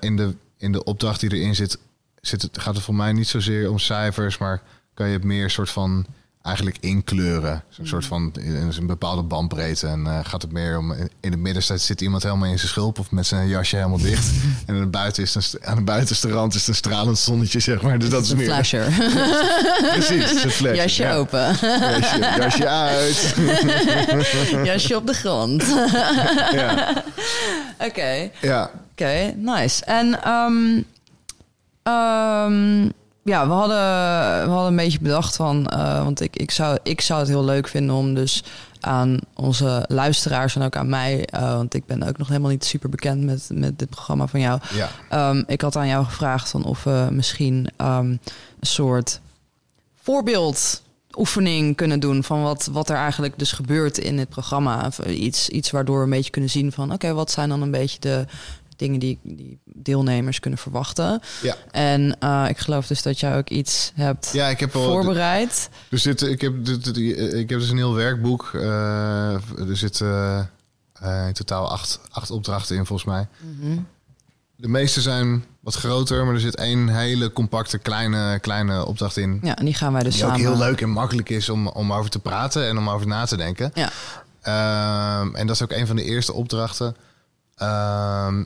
[0.00, 1.78] in, de, in de opdracht die erin zit,
[2.22, 4.62] zit het, gaat het voor mij niet zozeer om cijfers, maar
[4.94, 6.06] kan je het meer soort van
[6.42, 7.64] eigenlijk inkleuren.
[7.68, 9.86] Zo'n soort van in een bepaalde bandbreedte.
[9.86, 12.70] En eh, gaat het meer om in het midden staat, zit iemand helemaal in zijn
[12.70, 14.30] schulp of met zijn jasje helemaal dicht.
[14.66, 17.60] en aan de, buiten is een, aan de buitenste rand is het een stralend zonnetje,
[17.60, 17.98] zeg maar.
[17.98, 18.46] Dus dat is een meer.
[18.46, 18.84] flasher.
[19.92, 20.76] Precies, het flesje.
[20.76, 21.14] Jasje ja.
[21.14, 21.56] open.
[21.60, 23.34] Jasje, jasje uit.
[24.72, 25.64] Jasje op de grond.
[26.52, 27.04] ja.
[27.78, 28.30] Oké.
[28.40, 28.70] ja.
[28.92, 29.84] Oké, nice.
[29.84, 30.82] En ehm,
[31.82, 32.88] ehm,
[33.24, 33.78] ja, we hadden,
[34.46, 35.66] we hadden een beetje bedacht van...
[35.66, 38.44] eh, want ik, ik, zou, ik zou het heel leuk vinden om dus
[38.80, 40.56] aan onze luisteraars...
[40.56, 43.48] en ook aan mij, eh, want ik ben ook nog helemaal niet super bekend met,
[43.52, 44.60] met dit programma van jou...
[44.72, 44.88] ja.
[45.08, 48.20] Ehm, ik had aan jou gevraagd van of we misschien ehm, een
[48.60, 49.20] soort
[50.02, 54.86] voorbeeldoefening kunnen doen van wat, wat er eigenlijk dus gebeurt in het programma.
[54.86, 57.70] Of iets, iets waardoor we een beetje kunnen zien van oké, wat zijn dan een
[57.70, 58.24] beetje de
[58.82, 61.20] dingen die, die deelnemers kunnen verwachten.
[61.42, 61.54] Ja.
[61.70, 64.82] En eh, ik geloof dus dat jij ook iets hebt ja, ik heb wel...
[64.84, 65.68] voorbereid.
[65.88, 68.50] Dus dit, ik, heb, dit, dit- ik heb dus een heel werkboek.
[68.54, 69.32] eh,
[69.68, 70.50] er zitten
[70.92, 73.26] eh, in totaal acht, acht opdrachten in, volgens mij.
[73.58, 73.78] Mhm.
[74.56, 79.38] De meeste zijn wat groter, maar er zit één hele compacte kleine, kleine opdracht in.
[79.42, 81.92] Ja, en die gaan wij dus Die ook heel leuk en makkelijk is om, om
[81.92, 83.70] over te praten en om over na te denken.
[83.74, 83.90] Ja.
[84.42, 86.96] Ehm, en dat is ook een van de eerste opdrachten.
[87.56, 88.44] Ehm,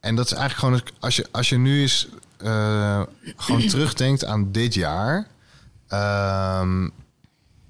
[0.00, 3.02] en dat is eigenlijk gewoon, als je, als je nu eens eh,
[3.36, 5.26] gewoon terugdenkt aan dit jaar.
[5.88, 6.88] ehm,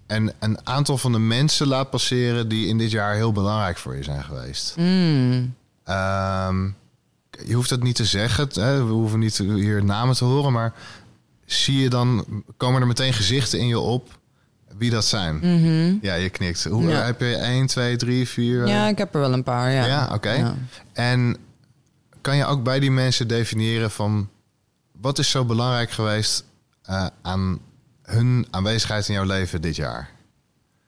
[0.06, 3.96] en een aantal van de mensen laat passeren die in dit jaar heel belangrijk voor
[3.96, 4.74] je zijn geweest.
[4.76, 6.64] Mm, Ehm,
[7.46, 8.84] je hoeft dat niet te zeggen, hè?
[8.84, 10.72] we hoeven niet hier namen te horen, maar
[11.46, 12.24] zie je dan,
[12.56, 14.18] komen er meteen gezichten in je op
[14.78, 15.36] wie dat zijn?
[15.36, 15.94] mhm.
[16.02, 16.64] Ja, je knikt.
[16.64, 17.02] Hoe, Ja.
[17.04, 18.66] Heb je 1, 2, 3, 4?
[18.66, 19.70] Ja, ik heb er wel een paar.
[19.70, 20.30] Ja, Ja, oké.
[20.32, 20.54] Ja.
[20.92, 21.36] En
[22.20, 24.28] kan je ook bij die mensen definiëren van
[25.00, 26.44] wat is zo belangrijk geweest
[26.82, 27.58] eh, aan
[28.02, 30.10] hun aanwezigheid in jouw leven dit jaar?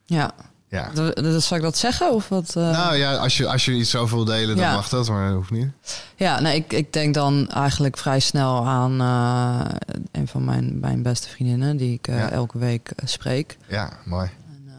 [0.04, 0.32] ja.
[0.68, 0.90] Ja.
[0.94, 2.12] Dat, dat, zal ik dat zeggen?
[2.12, 2.70] Of wat, eh?
[2.70, 4.74] Nou ja, als je, als je iets over wil delen, dan Ja.
[4.74, 5.68] mag dat, maar dat hoeft niet.
[6.16, 9.74] Ja, nee, ik, ik denk dan eigenlijk vrij snel aan eh,
[10.12, 12.30] een van mijn, mijn beste vriendinnen, die ik Ja.
[12.30, 13.56] elke week spreek.
[13.68, 14.30] Ja, mooi.
[14.48, 14.72] En,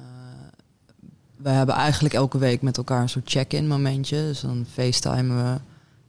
[1.38, 4.16] we hebben eigenlijk elke week met elkaar een soort check-in momentje.
[4.18, 5.60] Dus dan facetimen we,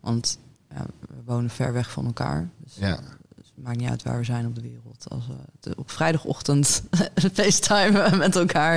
[0.04, 0.38] want
[0.74, 2.48] ja, we wonen ver weg van elkaar.
[2.56, 2.96] Dus, Ja.
[3.36, 5.06] dus het maakt niet uit waar we zijn op de wereld.
[5.08, 6.82] Als we de- op vrijdagochtend
[7.34, 8.74] facetimen met elkaar.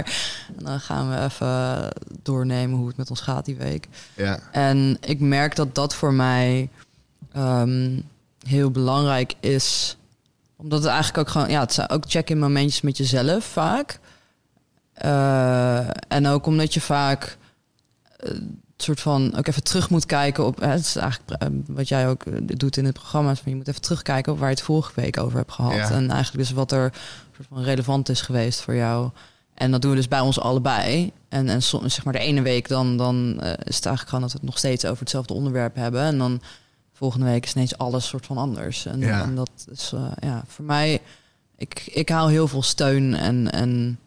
[0.58, 1.90] En dan gaan we even
[2.22, 3.88] doornemen hoe het met ons gaat die week.
[4.16, 6.70] Ja, En ik merk dat dat voor mij
[7.32, 8.00] ehm,
[8.48, 9.98] heel belangrijk is.
[10.56, 11.50] Omdat het eigenlijk ook gewoon...
[11.50, 14.00] Ja, het zijn ook check-in momentjes met jezelf vaak.
[14.94, 17.38] Eh, en ook omdat je vaak...
[18.18, 18.32] eh,
[18.84, 20.60] soort van ook even terug moet kijken op...
[20.60, 23.32] Hè, het is eigenlijk eh, wat jij ook eh, doet in het programma.
[23.32, 25.74] is van je moet even terugkijken op waar je het vorige week over hebt gehad.
[25.74, 25.92] Ja.
[25.92, 26.94] En eigenlijk dus wat er
[27.36, 29.10] soort van relevant is geweest voor jou.
[29.54, 31.12] En dat doen we dus bij ons allebei.
[31.30, 34.22] En, en soms, zeg maar de ene week dan, dan eh, is het eigenlijk gewoon
[34.22, 36.02] dat we het nog steeds over hetzelfde onderwerp hebben.
[36.02, 36.42] En dan
[36.94, 38.86] volgende week is ineens alles soort van anders.
[38.86, 39.22] En, Ja.
[39.24, 41.02] en dat is ja, voor mij,
[41.58, 44.00] ik, ik haal heel veel steun en, en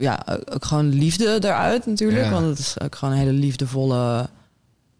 [0.00, 2.24] ja, ook gewoon liefde eruit natuurlijk.
[2.24, 2.30] Ja.
[2.30, 4.28] Want het is ook gewoon een hele liefdevolle,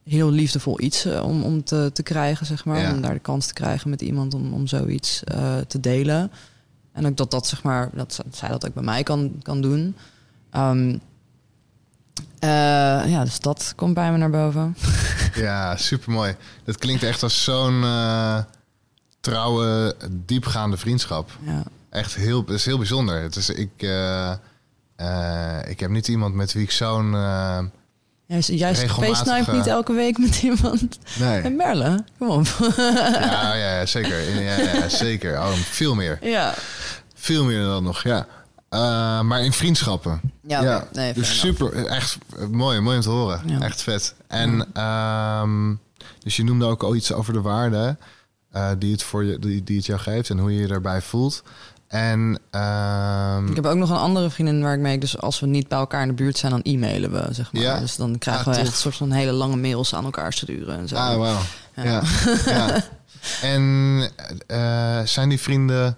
[0.05, 2.81] heel liefdevol iets eh, om, om te, te krijgen, zeg maar.
[2.81, 2.93] Ja.
[2.93, 6.31] Om daar de kans te krijgen met iemand om, om zoiets eh, te delen.
[6.93, 9.97] En ook dat dat, zeg maar, dat zij dat ook bij mij kan, kan doen.
[10.51, 10.97] Ehm,
[12.39, 12.49] Eh,
[13.11, 14.77] ja, dus dat komt bij me naar boven.
[15.35, 16.37] Ja, supermooi.
[16.65, 18.39] Dat klinkt echt als zo'n eh,
[19.21, 21.31] trouwe, diepgaande vriendschap.
[21.43, 21.63] Ja.
[21.91, 23.23] Echt heel, is heel bijzonder.
[23.23, 23.71] Het is, ik,
[25.01, 27.15] eh, ik heb niet iemand met wie ik zo'n...
[27.15, 27.59] eh,
[28.27, 28.87] Juist, juist
[29.53, 30.99] niet elke week met iemand.
[31.21, 31.51] En nee.
[31.51, 32.47] Merle, kom op.
[32.77, 34.41] Ja, ja, zeker.
[34.43, 35.39] Ja, ja, zeker.
[35.39, 36.19] Oh, veel meer.
[36.23, 36.55] ja.
[37.15, 38.27] Veel meer dan nog, ja.
[38.69, 40.21] Eh, maar in vriendschappen.
[40.43, 42.19] Ja, nee, dus super, echt
[42.51, 43.41] mooi, mooi om te horen.
[43.47, 43.61] Ja.
[43.61, 44.15] Echt vet.
[44.27, 45.75] En ehm,
[46.19, 47.97] dus je noemde ook al iets over de waarde
[48.51, 51.03] eh, die, het voor je, die, die het jou geeft en hoe je je daarbij
[51.03, 51.43] voelt.
[51.91, 55.47] En ehm, Ik heb ook nog een andere vriendin waar ik mee, dus als we
[55.47, 57.63] niet bij elkaar in de buurt zijn, dan e-mailen we, zeg maar.
[57.63, 57.79] Ja?
[57.81, 60.79] Dus dan krijgen Ah, we echt een soort van hele lange mails aan elkaar sturen
[60.79, 60.97] en zo.
[60.97, 61.39] ah, wauw.
[61.75, 61.85] Ja.
[61.85, 62.03] Ja.
[62.47, 62.83] Ja.
[63.43, 64.11] En
[64.47, 65.97] eh, zijn die vrienden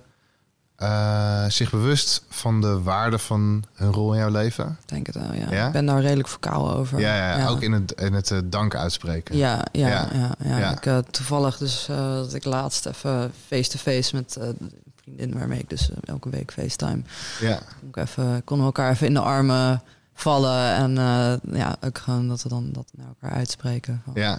[0.76, 4.78] eh, zich bewust van de waarde van hun rol in jouw leven?
[4.82, 5.46] Ik denk het wel, ja.
[5.50, 5.66] Ja?
[5.66, 7.00] Ik ben daar redelijk vocaal over.
[7.00, 9.36] Ja, ja, ook in het, in het eh, dank uitspreken.
[9.36, 10.08] Ja, ja,
[10.44, 10.80] Ja.
[10.80, 15.90] Ik, toevallig dus dat ik laatst even face-to-face met eh, een vriendin waarmee ik dus
[15.90, 17.02] eh, elke week FaceTime.
[17.40, 17.60] Ja.
[17.80, 19.82] Kon ik even, konden we elkaar even in de armen
[20.14, 24.02] vallen en eh, ja, ook gewoon dat we dan dat naar elkaar uitspreken.
[24.04, 24.38] Van, Ja.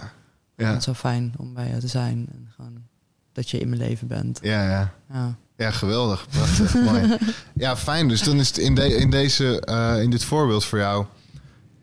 [0.56, 0.72] Ja.
[0.72, 2.82] het zo fijn om bij je te zijn en gewoon
[3.32, 4.38] dat je in mijn leven bent.
[4.42, 4.92] Ja, ja.
[5.12, 5.36] Ja.
[5.56, 6.26] Ja, geweldig.
[6.28, 6.74] Prachtig.
[6.90, 7.16] mooi.
[7.54, 8.08] Ja, fijn.
[8.08, 11.06] Dus dan is het in, de, in, deze, eh, in dit voorbeeld voor jou...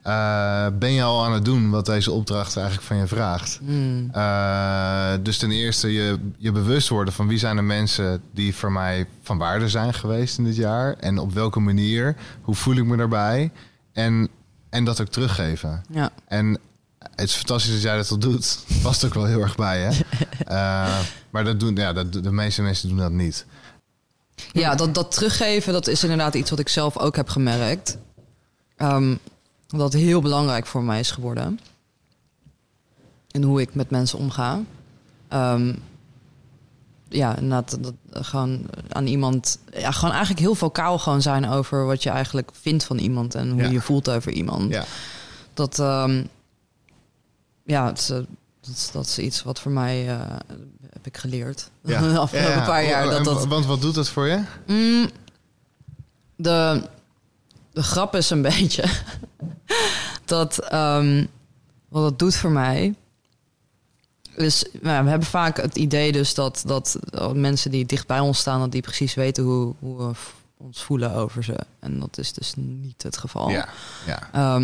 [0.02, 3.60] eh, ben je al aan het doen wat deze opdracht eigenlijk van je vraagt.
[3.62, 4.10] Mm.
[4.12, 8.72] Eh, dus ten eerste je, je bewust worden van wie zijn de mensen die voor
[8.72, 10.94] mij van waarde zijn geweest in dit jaar.
[10.94, 12.16] En op welke manier.
[12.42, 13.52] Hoe voel ik me daarbij.
[13.94, 14.30] En,
[14.70, 15.84] en dat ook teruggeven.
[15.90, 16.12] ja.
[16.28, 16.60] En
[17.16, 18.60] het is fantastisch dat jij dat al doet.
[18.84, 19.90] Past ook wel heel erg bij, hè?
[20.46, 23.46] Eh, maar dat doen, ja, dat, de meeste mensen doen dat niet.
[24.52, 27.98] Ja, dat, dat teruggeven, dat is inderdaad iets wat ik zelf ook heb gemerkt.
[28.78, 29.16] Ehm,
[29.80, 31.60] dat heel belangrijk voor mij is geworden.
[33.32, 34.60] En hoe ik met mensen omga.
[35.28, 35.74] Ehm,
[37.10, 37.94] ja, inderdaad, dat,
[38.26, 39.58] gewoon aan iemand...
[39.74, 43.36] Ja, gewoon eigenlijk heel vocaal gewoon zijn over wat je eigenlijk vindt van iemand...
[43.36, 43.70] en hoe Ja.
[43.70, 44.72] je voelt over iemand.
[44.72, 44.86] Ja,
[45.54, 46.24] Dat, ehm,
[47.64, 48.16] ja, het is, eh,
[48.62, 50.10] dat, is, dat is iets wat voor mij...
[50.10, 50.20] eh,
[50.90, 52.02] heb ik geleerd ja.
[52.12, 53.06] de afgelopen Ja, paar jaar.
[53.10, 54.44] Dat dat, Want wat doet dat voor je?
[54.68, 55.10] Mm,
[56.36, 56.82] de,
[57.74, 58.84] de grap is een beetje
[60.26, 61.26] dat ehm,
[61.90, 62.96] wat het doet voor mij.
[64.36, 67.00] Dus nou, we hebben vaak het idee dus dat, dat
[67.34, 70.14] mensen die dicht bij ons staan, dat die precies weten hoe, hoe we
[70.58, 71.60] ons voelen over ze.
[71.80, 73.50] En dat is dus niet het geval.
[73.50, 73.70] Ja,
[74.06, 74.60] ja.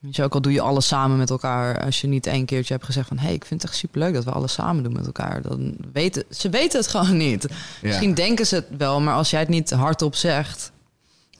[0.00, 1.84] Weet je, ook al doe je alles samen met elkaar.
[1.84, 3.18] Als je niet één keertje hebt gezegd van...
[3.18, 5.42] hé, hey, ik vind het echt superleuk dat we alles samen doen met elkaar.
[5.42, 7.46] Dan weten ze weten het gewoon niet.
[7.82, 10.72] Misschien denken ze het wel, maar als jij het niet hardop zegt...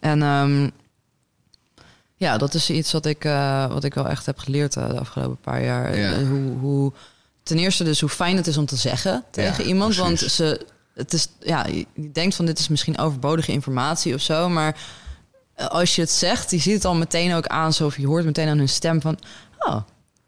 [0.07, 0.69] En ehm,
[2.17, 4.99] ja, dat is iets wat ik, eh, wat ik wel echt heb geleerd eh, de
[4.99, 5.99] afgelopen paar jaar.
[5.99, 6.13] Ja.
[6.13, 6.93] Eh, hoe, hoe,
[7.43, 9.97] ten eerste dus hoe fijn het is om te zeggen tegen Ja, iemand.
[9.97, 14.49] Want ze, het is, ja, je denkt van dit is misschien overbodige informatie of zo,
[14.49, 14.77] maar
[15.57, 18.25] als je het zegt, je ziet het al meteen ook aan, zo, of je hoort
[18.25, 19.19] meteen aan hun stem van,
[19.59, 19.81] oh,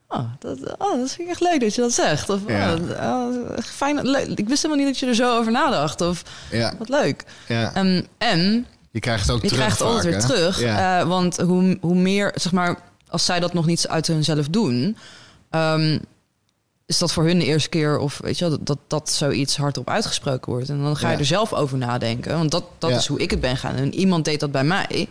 [0.08, 2.30] oh, dat, oh, dat vind ik echt leuk dat je dat zegt.
[2.30, 2.74] Of Ja.
[2.74, 4.26] oh, oh, fijn, leuk.
[4.26, 6.00] Ik wist helemaal niet dat je er zo over nadacht.
[6.00, 6.22] Of
[6.78, 7.24] wat leuk.
[7.48, 7.74] ja.
[7.74, 10.50] Ehm, en Je krijgt het ook je terug krijgt het altijd vaak, weer hè?
[10.52, 10.60] terug.
[10.60, 11.00] Ja.
[11.00, 14.96] eh, want hoe, hoe meer, zeg maar, als zij dat nog niet uit hunzelf doen,
[15.50, 15.98] ehm,
[16.86, 19.56] is dat voor hun de eerste keer of weet je wel, dat, dat dat zoiets
[19.56, 20.68] hardop uitgesproken wordt.
[20.68, 21.18] En dan ga je Ja.
[21.18, 22.36] er zelf over nadenken.
[22.38, 22.96] Want dat, dat Ja.
[22.96, 23.74] is hoe ik het ben gaan.
[23.74, 25.08] En iemand deed dat bij mij.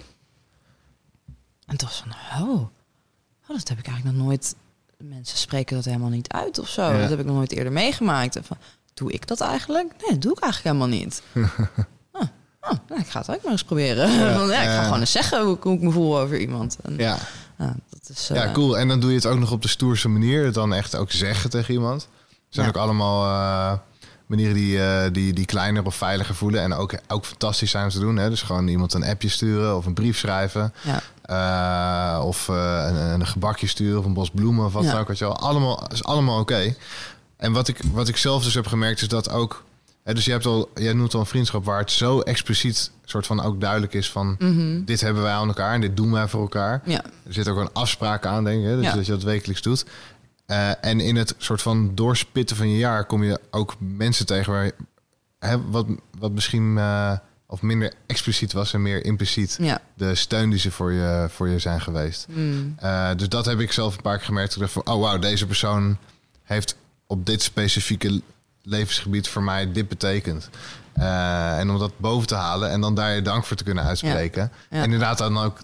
[1.65, 2.49] En toen was van, oh,
[3.47, 4.55] oh, dat heb ik eigenlijk nog nooit.
[4.97, 6.97] Mensen spreken dat helemaal niet uit of zo.
[6.99, 8.35] Dat heb ik nog nooit eerder meegemaakt.
[8.35, 8.57] En van,
[8.93, 9.89] doe ik dat eigenlijk?
[10.01, 11.21] Nee, dat doe ik eigenlijk helemaal niet.
[12.71, 14.11] oh, nou, ik ga het ook maar eens proberen.
[14.11, 16.39] Ja, Want, ja, ik ga gewoon eens zeggen hoe, ik- hoe ik me voel over
[16.39, 16.77] iemand.
[16.83, 17.17] En, ja.
[17.57, 18.77] ja, dat is, ja, eh, cool.
[18.77, 20.45] En dan doe je het ook nog op de stoerste manier.
[20.45, 22.07] Het dan echt ook zeggen tegen iemand.
[22.27, 23.77] Er zijn ook allemaal eh,
[24.25, 26.61] manieren die, eh, die, die kleiner of veiliger voelen.
[26.61, 28.17] En ook, ook fantastisch zijn om te doen.
[28.17, 28.29] Hè?
[28.29, 30.73] Dus gewoon iemand een appje sturen of een brief schrijven.
[31.27, 34.91] Ja, of een, een gebakje sturen of een bos bloemen of wat Ja.
[34.91, 35.07] dan ook.
[35.07, 35.25] Weet je.
[35.25, 36.75] Allemaal, is allemaal oké.
[37.37, 39.63] En wat ik, wat ik zelf dus heb gemerkt is dat ook...
[40.13, 43.41] Dus je hebt al, jij noemt al een vriendschap waar het zo expliciet soort van
[43.41, 44.35] ook duidelijk is van...
[44.39, 44.83] Mhm.
[44.83, 46.81] dit hebben wij aan elkaar en dit doen wij voor elkaar.
[46.85, 48.67] ja, Er zit ook een afspraak aan, denk ik.
[48.67, 48.75] Hè?
[48.75, 48.93] Dus Ja.
[48.93, 49.85] dat je dat wekelijks doet.
[50.45, 54.53] Eh, en in het soort van doorspitten van je jaar kom je ook mensen tegen
[54.53, 54.71] waar
[55.39, 55.85] hè, wat,
[56.19, 57.11] wat misschien eh,
[57.47, 59.81] of minder expliciet was en meer impliciet ja.
[59.93, 62.27] de steun die ze voor je, voor je zijn geweest.
[62.29, 62.75] Mm.
[62.77, 64.53] Eh, dus dat heb ik zelf een paar keer gemerkt.
[64.53, 65.97] Ik dacht van, oh wauw, deze persoon
[66.43, 66.75] heeft
[67.07, 68.21] op dit specifieke
[68.69, 70.49] levensgebied voor mij dit betekend.
[70.93, 73.83] Eh, en om dat boven te halen en dan daar je dank voor te kunnen
[73.83, 74.51] uitspreken.
[74.69, 74.77] Ja.
[74.77, 75.57] En inderdaad dan ook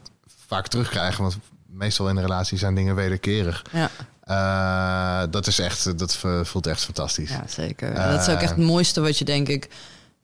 [0.48, 1.22] vaak terugkrijgen.
[1.22, 3.62] Want meestal in een relatie zijn dingen wederkerig.
[3.72, 3.90] Ja,
[4.24, 7.30] Eh, dat is echt, dat voelt echt fantastisch.
[7.30, 7.92] ja zeker.
[7.94, 9.70] Eh, dat is ook echt het mooiste wat je denk ik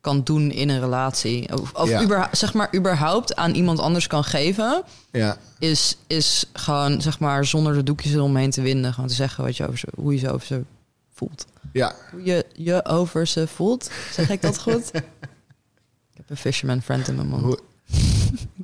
[0.02, 1.58] kan doen in een relatie.
[1.62, 2.30] Of, of Ja.
[2.32, 4.84] zeg maar überhaupt aan iemand anders kan geven.
[5.12, 8.94] Ja, Is, is gewoon zeg maar zonder de doekjes eromheen te winden.
[8.94, 10.62] Gewoon te zeggen wat je over hoe je ze over ze
[11.20, 11.46] voelt.
[11.74, 11.96] ja.
[12.12, 13.90] Hoe je je over ze voelt.
[14.12, 14.90] Zeg ik dat goed?
[16.12, 17.42] ik heb een fisherman friend in mijn mond.
[17.44, 17.60] Hoe-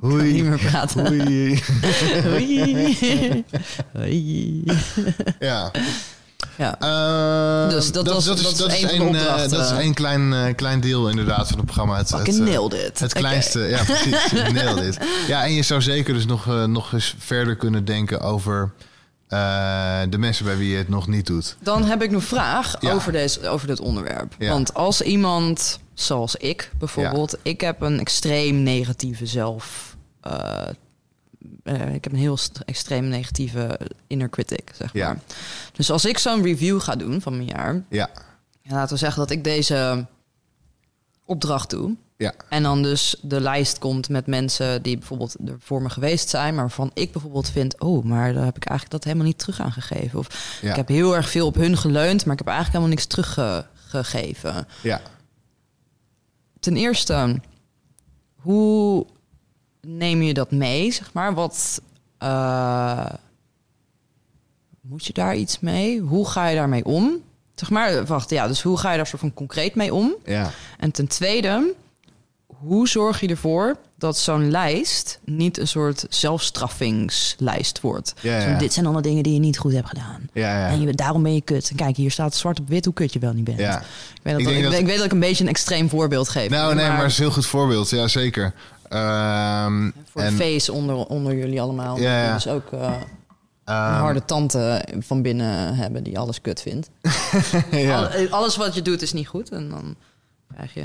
[0.18, 1.04] kan niet meer praten.
[5.38, 5.70] Ja.
[6.58, 6.78] Ja.
[6.80, 10.32] Eh, Dus dat was- dat is dat een de één, eh, dat is één klein,
[10.32, 11.96] eh, klein deel inderdaad van het programma.
[11.96, 12.98] Het, het, eh.
[12.98, 13.18] Het Oké.
[13.18, 14.32] kleinste, ja precies.
[14.52, 15.06] nailed it.
[15.26, 18.72] Ja, en je zou zeker dus nog, eh, nog eens verder kunnen denken over
[19.28, 21.56] eh, de mensen bij wie je het nog niet doet.
[21.60, 22.92] Dan heb ik een vraag Ja.
[22.92, 24.34] over, deze, over dit onderwerp.
[24.38, 24.48] Ja.
[24.50, 27.36] Want als iemand, zoals ik bijvoorbeeld...
[27.42, 29.96] ik heb een extreem negatieve zelf...
[30.20, 30.68] eh,
[31.64, 35.06] eh, ik heb een heel extreem negatieve inner critic, zeg Ja.
[35.06, 35.18] maar.
[35.72, 37.82] Dus als ik zo'n review ga doen van mijn jaar...
[37.88, 38.08] Ja,
[38.62, 40.06] Ja, laten we zeggen dat ik deze
[41.24, 41.96] opdracht doe.
[42.16, 46.28] Ja, En dan dus de lijst komt met mensen die bijvoorbeeld er voor me geweest
[46.28, 49.38] zijn, maar waarvan ik bijvoorbeeld vind, oh, maar daar heb ik eigenlijk dat helemaal niet
[49.38, 50.18] terug aan gegeven.
[50.18, 50.70] Of Ja.
[50.70, 54.66] ik heb heel erg veel op hun geleund, maar ik heb eigenlijk helemaal niks teruggegeven.
[54.82, 55.00] ja.
[56.60, 57.40] Ten eerste,
[58.34, 59.06] hoe
[59.80, 61.34] neem je dat mee, zeg maar?
[61.34, 61.80] Wat
[62.18, 63.06] eh,
[64.80, 66.00] moet je daar iets mee?
[66.00, 67.22] Hoe ga je daarmee om?
[67.54, 70.14] Zeg maar, wacht, ja, dus hoe ga je daar soort van concreet mee om?
[70.24, 70.50] ja.
[70.78, 71.74] En ten tweede,
[72.58, 78.14] hoe zorg je ervoor dat zo'n lijst niet een soort zelfstraffingslijst wordt?
[78.20, 80.28] Ja, Zo, dit zijn alle dingen die je niet goed hebt gedaan.
[80.32, 80.68] Ja, ja.
[80.68, 81.70] En je, daarom ben je kut.
[81.70, 83.58] En kijk, hier staat zwart op wit hoe kut je wel niet bent.
[83.58, 83.78] Ja.
[83.80, 83.84] Ik,
[84.22, 86.28] weet dat, Ik denk ik, dat- ik weet dat ik een beetje een extreem voorbeeld
[86.28, 86.50] geef.
[86.50, 87.90] Nou, nee, maar het is een heel goed voorbeeld.
[87.90, 88.52] Ja, zeker.
[88.88, 91.98] Ehm, voor en, de face onder, onder jullie allemaal.
[91.98, 96.90] Ja, dus ook eh, een ehm, harde tante van binnen hebben die alles kut vindt.
[97.70, 99.50] ja, Al- alles wat je doet is niet goed.
[99.50, 99.94] En dan
[100.54, 100.84] krijg je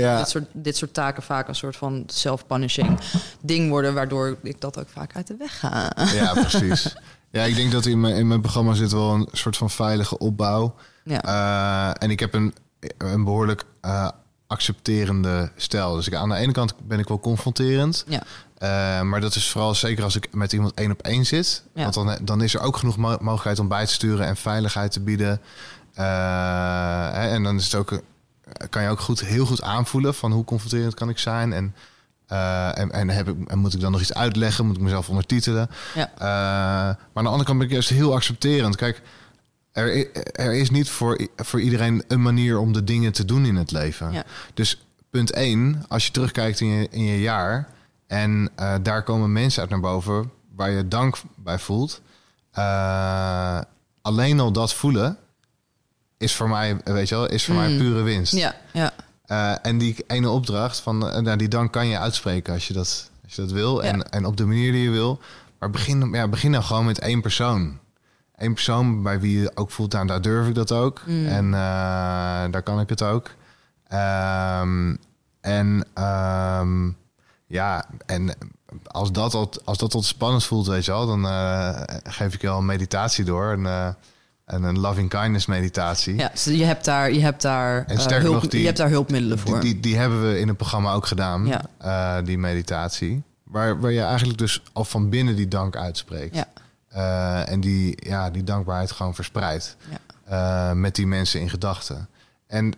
[0.00, 2.98] ja, dit, soort, dit soort taken vaak een soort van self-punishing
[3.40, 5.92] ding worden, waardoor ik dat ook vaak uit de weg ga.
[6.12, 6.96] ja, precies.
[7.30, 10.18] Ja, ik denk dat in mijn, in mijn programma zit wel een soort van veilige
[10.18, 10.74] opbouw.
[11.04, 11.22] Ja.
[11.22, 12.54] Eh, en ik heb een,
[12.98, 14.08] een behoorlijk eh,
[14.46, 15.94] accepterende stijl.
[15.94, 18.04] Dus ik, aan de ene kant ben ik wel confronterend.
[18.08, 18.22] ja.
[18.58, 21.62] Eh, maar dat is vooral zeker als ik met iemand één op één zit.
[21.74, 21.82] Ja.
[21.82, 24.92] Want dan, dan is er ook genoeg mo- mogelijkheid om bij te sturen en veiligheid
[24.92, 25.40] te bieden.
[25.94, 28.00] Hè, en dan is het ook,
[28.70, 31.52] kan je ook goed, heel goed aanvoelen van hoe confronterend kan ik zijn.
[31.52, 31.74] En,
[32.26, 34.66] eh, en, en, heb ik, en moet ik dan nog iets uitleggen?
[34.66, 35.70] Moet ik mezelf ondertitelen?
[35.94, 36.10] Ja.
[36.14, 36.20] Eh,
[36.96, 38.76] maar aan de andere kant ben ik juist heel accepterend.
[38.76, 39.02] Kijk,
[39.72, 43.56] er, er is niet voor, voor iedereen een manier om de dingen te doen in
[43.56, 44.12] het leven.
[44.12, 44.24] Ja.
[44.54, 47.68] Dus punt 1, als je terugkijkt in je, in je jaar
[48.06, 52.00] en eh, daar komen mensen uit naar boven waar je dank bij voelt.
[54.02, 55.18] alleen al dat voelen
[56.20, 57.78] is voor mij, weet je wel, is voor mij Mm.
[57.78, 58.32] pure winst.
[58.32, 58.92] Ja, ja,
[59.26, 62.72] Eh, en die ene opdracht van eh, nou, die dank kan je uitspreken als je
[62.74, 63.82] dat, als je dat wil.
[63.82, 63.88] Ja.
[63.88, 65.20] En, en op de manier die je wil.
[65.58, 67.78] Maar begin, ja, begin dan gewoon met één persoon.
[68.36, 71.02] Eén persoon bij wie je ook voelt, nou, daar durf ik dat ook.
[71.06, 71.26] Mm.
[71.26, 73.30] En eh, daar kan ik het ook.
[73.88, 74.94] Ehm,
[75.40, 76.90] en ehm,
[77.46, 78.34] ja, en
[78.86, 81.24] als dat, al, als dat al spannend voelt, weet je wel, dan
[82.04, 83.52] geef ik je al een meditatie door.
[83.52, 83.94] Een,
[84.50, 86.16] eh, een, loving kindness meditatie.
[86.16, 86.28] ja.
[86.32, 88.78] Dus je hebt daar, je hebt daar, En eh, sterker hulp, nog, die- je hebt
[88.78, 89.60] daar hulpmiddelen voor.
[89.60, 91.62] die, die hebben we in het programma ook gedaan, Ja.
[91.78, 93.22] eh, die meditatie.
[93.42, 96.34] Waar, waar je eigenlijk dus al van binnen die dank uitspreekt.
[96.36, 96.46] Ja.
[96.88, 99.76] Eh, en die, ja, die dankbaarheid gewoon verspreidt.
[99.90, 100.74] Ja.
[100.74, 102.08] met die mensen in gedachten.
[102.46, 102.72] En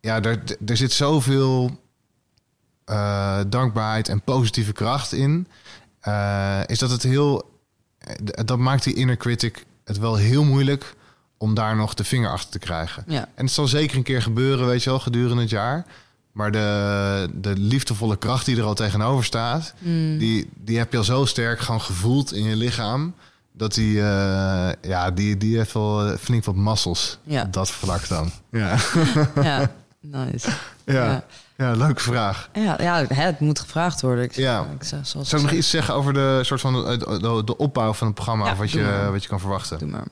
[0.00, 1.70] ja, er, er zit zoveel
[3.48, 5.46] dankbaarheid en positieve kracht in.
[6.66, 7.56] is dat het heel...
[8.44, 10.94] Dat maakt die inner critic het wel heel moeilijk
[11.38, 13.04] om daar nog de vinger achter te krijgen.
[13.06, 13.28] Ja.
[13.34, 15.84] En het zal zeker een keer gebeuren, weet je wel, gedurende het jaar.
[16.32, 20.18] Maar de, de liefdevolle kracht die er al tegenover staat, Mm.
[20.18, 23.14] die, die heb je al zo sterk gewoon gevoeld in je lichaam.
[23.52, 27.18] Dat die, eh, ja, die, die heeft wel flink wat massels.
[27.22, 27.44] Ja.
[27.44, 28.30] Dat vlak dan.
[28.50, 28.76] Ja,
[29.42, 29.70] ja,
[30.00, 30.48] nice.
[30.84, 31.24] ja.
[31.56, 31.72] Ja.
[31.72, 32.48] leuke vraag.
[32.52, 34.24] Ja, ja het moet gevraagd worden.
[34.24, 34.66] Ik, Ja.
[34.78, 37.56] ik zeg, zoals Zou ik nog iets zeggen over de soort van de, de, de
[37.56, 38.44] opbouw van het programma?
[38.44, 39.04] Ja, of wat maar.
[39.04, 39.78] je, wat je kan verwachten?
[39.78, 40.04] Doe maar.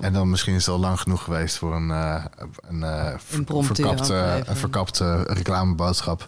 [0.00, 2.24] En dan misschien is het al lang genoeg geweest voor een, eh
[2.68, 6.26] een, eh, verkapte, verkapte reclameboodschap.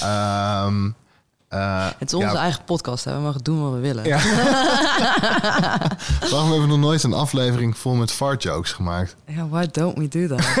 [0.00, 0.90] Ehm,
[1.48, 3.14] eh, het is onze ja, eigen podcast, hè.
[3.14, 4.04] we mogen doen wat we willen.
[4.04, 4.18] Ja.
[6.30, 9.16] Waarom hebben we nog nooit een aflevering vol met fart jokes gemaakt?
[9.26, 10.46] Ja, why don't we do that?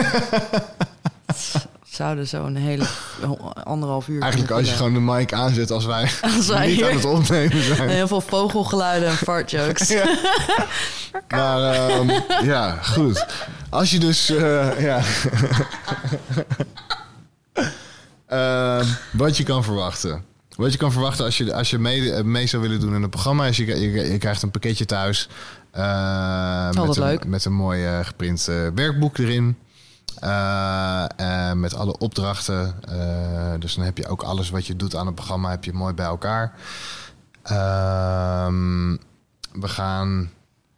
[1.84, 2.86] zouden zo een hele
[3.64, 4.22] anderhalf uur.
[4.22, 7.04] Eigenlijk als je gewoon de mic aanzet als wij, Als wij niet hier- aan het
[7.04, 7.88] opnemen zijn.
[7.98, 9.94] Heel veel vogelgeluiden en fart jokes.
[11.28, 12.10] Maar ehm,
[12.44, 13.26] ja, goed.
[13.70, 15.00] Als je dus, eh, ja.
[18.26, 20.24] Ehm, wat je kan verwachten.
[20.56, 23.02] Wat je kan verwachten als je, als je mee, eh, mee zou willen doen in
[23.02, 23.46] het programma...
[23.46, 25.28] is je, je, je krijgt een pakketje thuis.
[25.70, 27.26] eh, met, een, leuk.
[27.26, 29.56] met een mooi geprint werkboek erin.
[30.20, 32.74] Eh, eh, met alle opdrachten.
[32.88, 35.50] Eh, dus dan heb je ook alles wat je doet aan het programma...
[35.50, 36.52] heb je mooi bij elkaar.
[37.42, 38.96] Ehm,
[39.52, 40.30] we gaan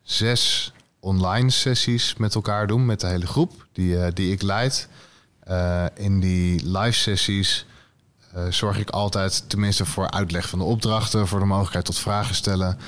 [0.02, 4.88] zes online sessies met elkaar doen, met de hele groep die, die ik leid.
[5.94, 7.66] In die live sessies
[8.48, 12.78] zorg ik altijd tenminste voor uitleg van de opdrachten, voor de mogelijkheid tot vragen stellen.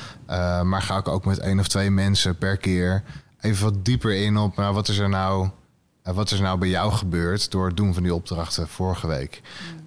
[0.62, 3.02] Maar ga ik ook met één of twee mensen per keer
[3.40, 5.48] even wat dieper in op nou, wat is er nou.
[6.02, 9.42] Wat is nou bij jou gebeurd door het doen van die opdrachten vorige week?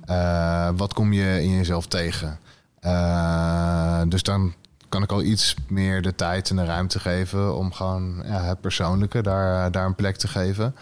[0.06, 2.40] Eh, wat kom je in jezelf tegen?
[2.80, 4.54] Eh, dus dan
[4.90, 8.62] kan ik al iets meer de tijd en de ruimte geven om gewoon ja, het
[8.62, 10.76] persoonlijke daar, daar een plek te geven.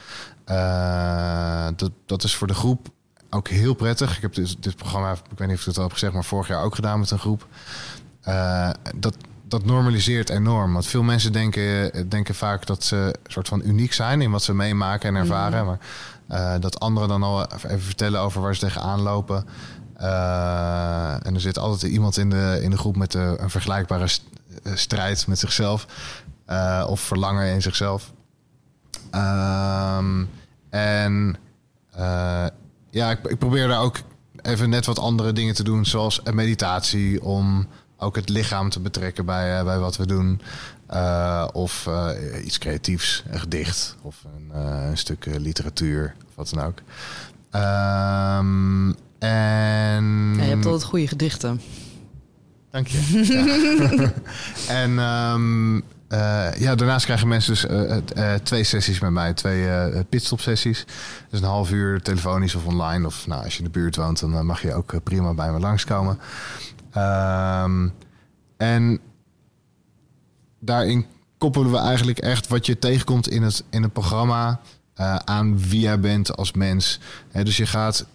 [0.46, 2.88] Eh, dat, dat is voor de groep
[3.30, 4.16] ook heel prettig.
[4.16, 6.24] Ik heb dit, dit programma, ik weet niet of ik het al heb gezegd, maar
[6.24, 7.48] vorig jaar ook gedaan met een groep.
[8.96, 9.16] Dat,
[9.52, 10.74] dat normaliseert enorm.
[10.74, 14.43] Want veel mensen denken, denken vaak dat ze een soort van uniek zijn in wat
[14.43, 15.66] ze meemaken en ervaren.
[15.66, 15.80] Maar
[16.28, 19.45] eh, dat anderen dan al even vertellen over waar ze tegenaan lopen.
[19.97, 24.08] Eh, en er zit altijd iemand in de, in de groep met eh, een vergelijkbare
[24.08, 24.24] st-
[24.64, 25.86] eh, strijd met zichzelf.
[26.45, 28.12] eh, of verlangen in zichzelf.
[29.12, 30.24] Ehm,
[30.70, 31.36] en
[31.91, 32.45] eh,
[32.89, 33.97] ja, ik, ik probeer daar ook
[34.41, 37.68] even net wat andere dingen te doen, zoals een meditatie, om
[38.02, 40.41] ook het lichaam te betrekken bij, eh, bij wat we doen.
[40.86, 42.10] Eh, of eh,
[42.45, 46.78] iets creatiefs, een gedicht of een, een stuk literatuur of wat dan ook.
[47.52, 48.89] Ehm,
[49.20, 51.62] en Ja, je hebt altijd goede gedichten.
[52.72, 54.12] Dank je.
[54.68, 55.76] En ehm,
[56.08, 57.66] eh, ja, daarnaast krijgen mensen dus
[58.43, 59.34] twee sessies met mij.
[59.34, 59.70] Twee
[60.04, 60.86] pitstop sessies.
[61.30, 63.06] Dus een half uur telefonisch of online.
[63.06, 65.60] Of nou, als je in de buurt woont, dan mag je ook prima bij me
[65.60, 66.20] langskomen.
[66.92, 67.88] Ehm,
[68.58, 69.00] en
[70.60, 71.06] daarin
[71.38, 74.60] koppelen we eigenlijk echt wat je tegenkomt in het, in het programma...
[74.94, 77.00] eh, aan wie jij bent als mens.
[77.32, 78.06] Hè, dus je gaat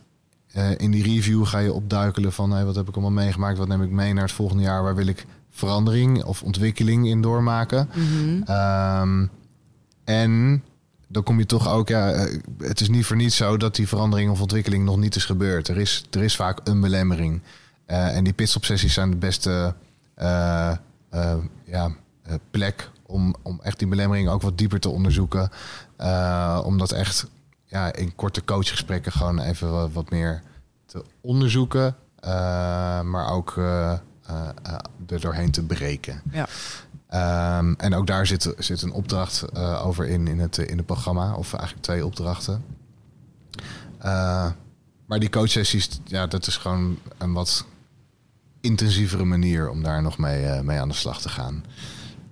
[0.56, 3.68] eh, in die review ga je opduikelen van hey, wat heb ik allemaal meegemaakt, wat
[3.68, 7.88] neem ik mee naar het volgende jaar, waar wil ik verandering of ontwikkeling in doormaken.
[7.94, 8.42] Mhm.
[8.42, 9.26] Ehm,
[10.04, 10.62] en
[11.08, 13.88] dan kom je toch ook, ja, eh, het is niet voor niets zo dat die
[13.88, 15.68] verandering of ontwikkeling nog niet is gebeurd.
[15.68, 17.40] Er is, er is vaak een belemmering.
[17.86, 19.74] Eh, en die pitstop-sessies zijn de beste
[20.14, 20.76] eh,
[21.10, 21.90] eh, ja,
[22.50, 25.50] plek om, om echt die belemmering ook wat dieper te onderzoeken.
[26.64, 27.26] Om dat echt
[27.64, 30.42] ja, in korte coachgesprekken gewoon even wat, wat meer
[30.86, 31.96] te onderzoeken.
[33.04, 33.56] maar ook
[35.06, 36.22] er doorheen te breken.
[36.30, 36.46] Ja.
[37.08, 41.34] Ehm, en ook daar zit, zit een opdracht over in, in het, in het programma.
[41.34, 42.64] Of eigenlijk twee opdrachten.
[45.06, 47.64] Maar die coachsessies, ja, dat is gewoon een wat
[48.66, 51.64] intensievere manier om daar nog mee, eh, mee aan de slag te gaan.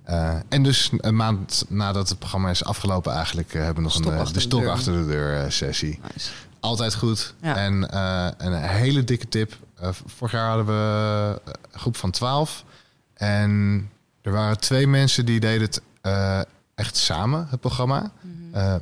[0.03, 3.95] Eh, en dus een maand nadat het programma is afgelopen, eigenlijk eh, hebben we nog
[3.95, 5.99] een, de stok achter de deur sessie.
[6.13, 6.29] Nice.
[6.59, 7.33] Altijd goed.
[7.41, 7.55] Ja.
[7.57, 7.97] En
[8.45, 9.57] een hele dikke tip.
[10.05, 12.63] Vorig jaar hadden we een groep van 12.
[13.13, 13.89] En
[14.21, 15.81] er waren twee mensen die deden het
[16.75, 18.11] echt samen, het programma.
[18.51, 18.75] Eh,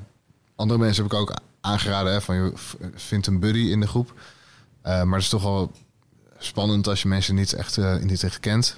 [0.56, 3.88] andere mensen heb ik ook aangeraden hè, van joh, v- vind een buddy in de
[3.88, 4.14] groep.
[4.84, 5.72] Maar het is toch wel
[6.46, 8.78] spannend als je mensen niet echt, eh, niet echt kent.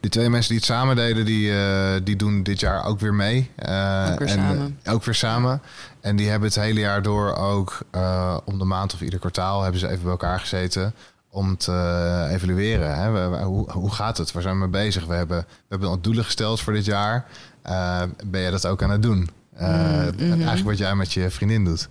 [0.00, 3.14] Die twee mensen die het samen deden, die, eh, die doen dit jaar ook weer
[3.14, 3.50] mee.
[3.56, 4.78] Eh, Ook weer en, samen.
[4.88, 5.60] ook weer samen.
[6.00, 7.78] En die hebben het hele jaar door ook
[8.44, 10.94] om de maand of ieder kwartaal hebben ze even bij elkaar gezeten
[11.30, 12.96] om te evalueren.
[12.98, 13.10] Hè?
[13.10, 14.32] We- we- hoe, hoe gaat het?
[14.32, 15.06] Waar zijn we mee bezig?
[15.06, 17.24] We hebben, we hebben al doelen gesteld voor dit jaar.
[18.26, 19.28] Ben jij dat ook aan het doen?
[19.54, 20.20] Eh, Mhm.
[20.30, 21.88] Eigenlijk wat jij met je vriendin doet.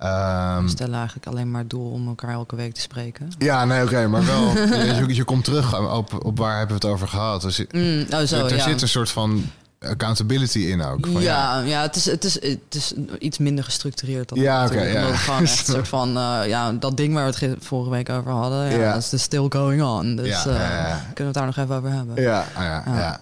[0.00, 3.30] Ehm, We stellen eigenlijk alleen maar het doel om elkaar elke week te spreken.
[3.38, 4.50] ja, nee, oké, maar wel.
[5.06, 7.42] je, je komt terug op, op waar hebben we het over gehad.
[7.42, 8.62] Dus, Mm, oh, zo, er ja.
[8.62, 9.44] zit een soort van
[9.80, 11.06] accountability in ook.
[11.12, 14.74] Van, ja, ja, het, is, het, is, het is iets minder gestructureerd dan Ja, oké,
[14.74, 14.98] natuurlijk, ja.
[15.00, 16.16] omdat het gewoon echt een soort van...
[16.16, 18.92] eh, ja, dat ding waar we het ge- vorige week over hadden, ja, Ja.
[18.92, 20.16] dat is dus still going on.
[20.16, 20.96] Dus Ja, ja, ja.
[21.14, 22.22] kunnen we het daar nog even over hebben.
[22.22, 23.20] Ja, ah, ja, Ja.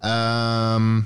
[0.00, 1.04] ja.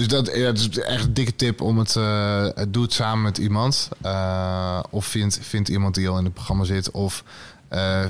[0.00, 1.96] Dus dat, ja, dat is echt een dikke tip om het...
[1.96, 3.88] eh doe het samen met iemand.
[4.00, 6.90] Eh, of vind, vind iemand die al in het programma zit.
[6.90, 7.24] Of
[7.68, 8.04] eh,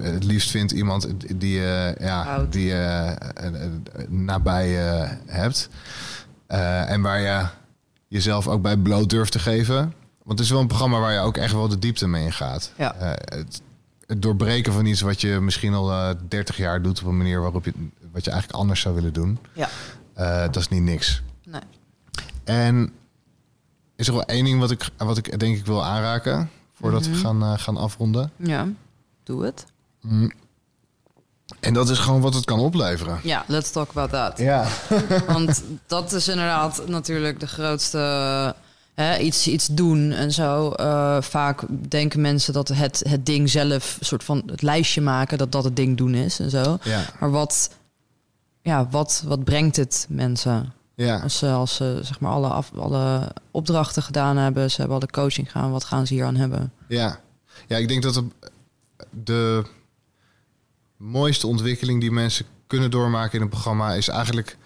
[0.00, 2.72] het liefst vindt iemand die je ja, die,
[4.08, 4.68] nabij
[5.26, 5.68] hebt.
[6.86, 7.46] En waar je
[8.08, 9.94] jezelf ook bij bloot durft te geven.
[10.22, 12.32] Want het is wel een programma waar je ook echt wel de diepte mee in
[12.32, 12.72] gaat.
[12.76, 12.94] Ja.
[12.94, 13.62] Eh, het,
[14.06, 17.40] het doorbreken van iets wat je misschien al eh 30 jaar doet op een manier
[17.40, 17.72] waarop je
[18.12, 19.38] wat je eigenlijk anders zou willen doen.
[19.52, 19.68] Ja.
[20.46, 21.22] Dat is niet niks.
[21.52, 21.60] Nee.
[22.44, 22.92] En
[23.96, 27.10] is er wel één ding wat ik, wat ik denk ik wil aanraken voordat we
[27.10, 27.20] Mhm.
[27.20, 28.30] gaan, eh, gaan afronden.
[28.36, 28.68] Ja,
[29.24, 29.64] doe het.
[30.00, 30.32] Mm.
[31.60, 33.20] En dat is gewoon wat het kan opleveren.
[33.22, 34.38] Ja, let's talk about that.
[34.38, 34.66] Ja.
[35.26, 37.98] Want dat is inderdaad natuurlijk de grootste...
[38.94, 40.70] Hè, iets, iets doen en zo.
[40.70, 43.96] Eh, vaak denken mensen dat het, het ding zelf...
[44.00, 45.38] soort van het lijstje maken...
[45.38, 46.78] dat dat het ding doen is en zo.
[46.82, 47.04] Ja.
[47.20, 47.70] Maar wat,
[48.62, 50.72] ja, wat, wat brengt het mensen?
[50.94, 51.18] Ja.
[51.18, 54.70] Als ze, als ze zeg maar alle, af, alle opdrachten gedaan hebben...
[54.70, 55.70] ze hebben alle coaching gedaan...
[55.70, 56.72] wat gaan ze hier aan hebben?
[56.88, 57.20] Ja.
[57.68, 58.24] Ja, ik denk dat de,
[59.10, 59.64] de
[60.96, 64.56] mooiste ontwikkeling die mensen kunnen doormaken in een programma is eigenlijk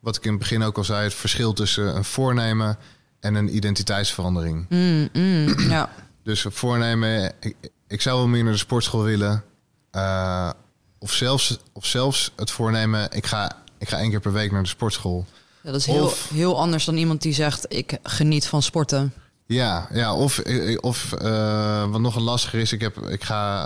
[0.00, 2.76] wat ik in het begin ook al zei: het verschil tussen een voornemen
[3.20, 4.66] en een identiteitsverandering.
[4.68, 5.88] Mm, mm, ja,
[6.24, 7.56] Dus een voornemen, ik,
[7.88, 9.44] ik zou wel meer naar de sportschool willen.
[9.90, 10.50] eh,
[10.98, 14.62] of, zelfs, of zelfs het voornemen, ik ga, ik ga één keer per week naar
[14.62, 15.26] de sportschool.
[15.62, 17.64] Ja, dat is heel, Of- heel anders dan iemand die zegt...
[17.68, 19.12] ik geniet van sporten.
[19.46, 20.42] Ja, ja of,
[20.80, 23.64] of eh, wat nog een lastiger is, ik, heb, ik, ga,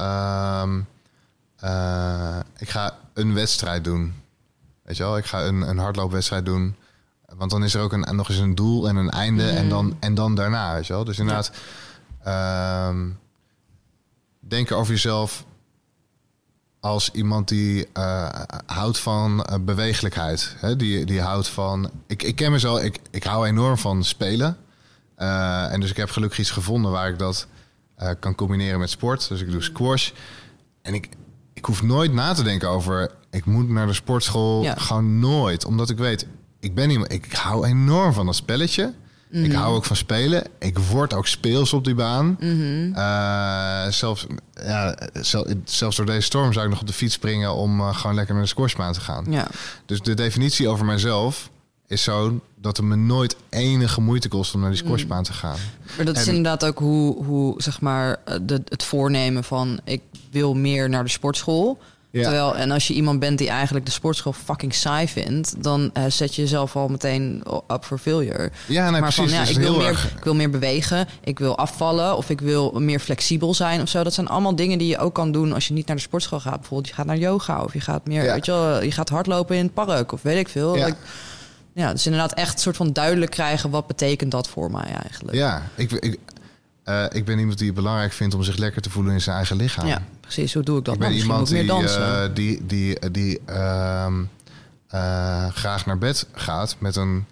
[0.63, 0.81] ehm,
[1.57, 4.15] eh, ik ga een wedstrijd doen.
[4.83, 6.77] Weet je wel, ik ga een, een hardloopwedstrijd doen.
[7.37, 9.97] Want dan is er ook een, nog eens een doel en een einde en, dan,
[10.01, 11.05] en dan daarna, weet je wel.
[11.05, 11.51] Dus inderdaad,
[12.23, 13.09] ehm,
[14.41, 15.45] denken over jezelf
[16.87, 18.29] als iemand die eh,
[18.67, 20.57] houdt van eh, bewegelijkheid.
[20.59, 20.77] Hè?
[20.77, 21.91] Die, die houdt van...
[22.07, 24.57] Ik, ik ken mezelf, ik, ik hou enorm van spelen.
[25.15, 27.47] Eh, en dus ik heb gelukkig iets gevonden waar ik dat
[28.21, 29.29] kan combineren met sport.
[29.29, 30.11] Dus ik doe squash.
[30.83, 31.09] En ik,
[31.53, 33.11] ik hoef nooit na te denken over...
[33.31, 34.63] ik moet naar de sportschool.
[34.63, 34.75] Ja.
[34.75, 35.65] Gewoon nooit.
[35.65, 36.27] Omdat ik weet,
[36.61, 37.13] ik ben iemand...
[37.13, 38.95] Ik hou enorm van dat spelletje.
[39.31, 40.45] Ik hou ook van spelen.
[40.59, 42.37] Ik word ook speels op die baan.
[42.95, 44.27] Eh, zelfs,
[44.65, 47.55] ja, zel- zelfs door deze storm zou ik nog op de fiets springen...
[47.55, 49.25] om eh, gewoon lekker naar de squashbaan te gaan.
[49.31, 49.47] Ja,
[49.87, 51.51] Dus de definitie over mijzelf
[51.87, 55.57] is zo dat het me nooit enige moeite kost om naar die squashbaan te gaan.
[55.97, 59.81] maar dat is inderdaad ook hoe, hoe zeg maar, eh, de, het voornemen van...
[59.85, 61.79] ik wil meer naar de sportschool...
[62.11, 62.23] Ja.
[62.23, 66.05] Terwijl, en als je iemand bent die eigenlijk de sportschool fucking saai vindt, dan eh,
[66.09, 67.43] zet je jezelf al meteen
[67.73, 68.51] up for failure.
[68.67, 69.17] Ja, nee, maar precies.
[69.33, 72.31] van ja, Dus ik wil, meer, erg- ik wil meer bewegen, ik wil afvallen of
[72.31, 74.03] ik wil meer flexibel zijn of zo.
[74.03, 76.41] Dat zijn allemaal dingen die je ook kan doen als je niet naar de sportschool
[76.41, 76.57] gaat.
[76.61, 78.33] Bijvoorbeeld, je gaat naar yoga of je gaat meer, Ja.
[78.33, 80.77] weet je wel, je gaat hardlopen in het park of weet ik veel.
[80.77, 80.87] Ja.
[80.87, 80.97] Ik-
[81.73, 85.37] ja, dus inderdaad echt een soort van duidelijk krijgen wat betekent dat voor mij eigenlijk.
[85.37, 86.19] Ja, ik, ik,
[86.85, 89.37] eh, ik ben iemand die het belangrijk vindt om zich lekker te voelen in zijn
[89.37, 89.87] eigen lichaam.
[89.87, 90.55] Ja, precies.
[90.55, 90.95] Hoe doe ik dat?
[90.95, 91.09] ik ben?
[91.11, 92.23] Misschien iemand die, meer dansen.
[92.29, 94.23] eh, die, die, die ehm,
[94.89, 97.25] eh, graag naar bed gaat met een,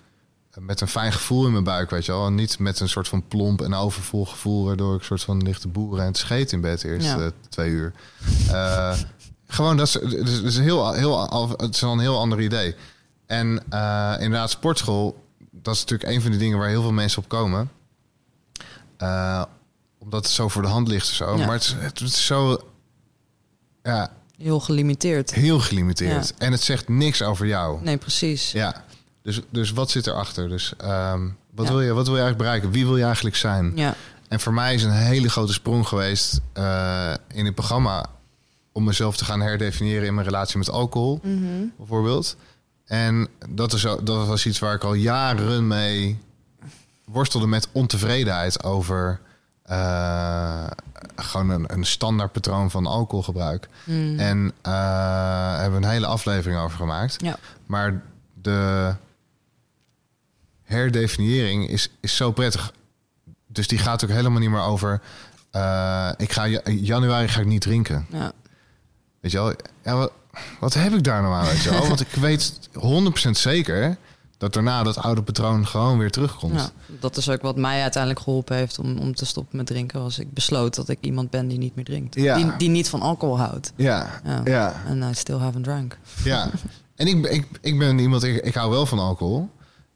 [0.59, 2.27] met een fijn gevoel in mijn buik, weet je wel.
[2.27, 4.65] En niet met een soort van plomp en overvol gevoel...
[4.65, 7.31] waardoor ik een soort van lichte boeren en het scheet in bed eerst Ja.
[7.49, 7.93] twee uur.
[8.51, 8.99] Eh,
[9.47, 12.19] gewoon, dat is, dat is, dat is een heel, heel, het is al een heel
[12.19, 12.75] ander idee.
[13.27, 13.49] En
[14.21, 17.71] inderdaad, sportschool, dat is natuurlijk een van die dingen waar heel veel mensen op komen.
[19.99, 21.37] Omdat het zo voor de hand ligt of zo.
[21.37, 21.45] Ja.
[21.47, 22.59] Maar het is, het is zo
[23.85, 25.35] ja, Heel gelimiteerd.
[25.35, 26.35] heel gelimiteerd.
[26.39, 27.83] En het zegt niks over jou.
[27.83, 28.53] Nee, precies.
[28.53, 28.85] Ja.
[29.23, 30.49] Dus, dus wat zit erachter?
[30.49, 31.73] Dus ehm, wat, Ja.
[31.73, 32.71] wil je, wat wil je eigenlijk bereiken?
[32.71, 33.73] Wie wil je eigenlijk zijn?
[33.75, 33.95] Ja.
[34.29, 38.07] En voor mij is een hele grote sprong geweest eh, in het programma
[38.73, 41.21] om mezelf te gaan herdefiniëren in mijn relatie met alcohol,
[41.77, 42.37] bijvoorbeeld.
[42.85, 46.19] En dat, is, dat was iets waar ik al jaren mee
[47.05, 49.21] worstelde met ontevredenheid over
[49.65, 50.67] eh,
[51.17, 53.69] gewoon een, een standaard patroon van alcoholgebruik.
[53.85, 54.19] Mm.
[54.19, 57.17] En eh hebben we een hele aflevering over gemaakt.
[57.23, 57.37] Ja.
[57.67, 58.03] Maar
[58.43, 58.93] de
[60.63, 62.73] herdefiniëring is, is zo prettig.
[63.47, 65.01] Dus die gaat ook helemaal niet meer over.
[65.51, 68.07] eh, ik ga ja- januari ga ik niet drinken.
[68.11, 68.33] Ja.
[69.21, 69.53] Weet je wel?
[69.85, 70.13] Ja, wat,
[70.61, 71.45] wat heb ik daar nou aan?
[71.45, 71.87] Weet je wel?
[71.89, 72.53] Want ik weet
[73.27, 73.97] 100% zeker
[74.45, 76.55] dat daarna dat oude patroon gewoon weer terugkomt.
[76.61, 76.71] Ja,
[77.01, 80.03] dat is ook wat mij uiteindelijk geholpen heeft om, om te stoppen met drinken.
[80.03, 82.15] Was ik besloot dat ik iemand ben die niet meer drinkt.
[82.15, 82.37] Ja.
[82.37, 83.73] Die, die niet van alcohol houdt.
[83.77, 84.41] Ja, Ja.
[84.45, 85.99] ja, En I still haven't drank.
[86.25, 86.49] ja.
[86.97, 89.51] En ik, ben- ik, ik ben iemand, ik, ik hou wel van alcohol.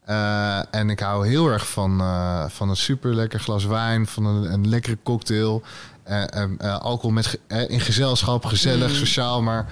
[0.05, 4.27] Eh, en ik hou heel erg van, eh, van een super lekker glas wijn, van
[4.27, 5.63] een, een lekkere cocktail.
[6.03, 7.39] Eh, alcohol met,
[7.69, 8.95] in gezelschap, gezellig, Mm.
[8.97, 9.43] sociaal.
[9.43, 9.67] Maar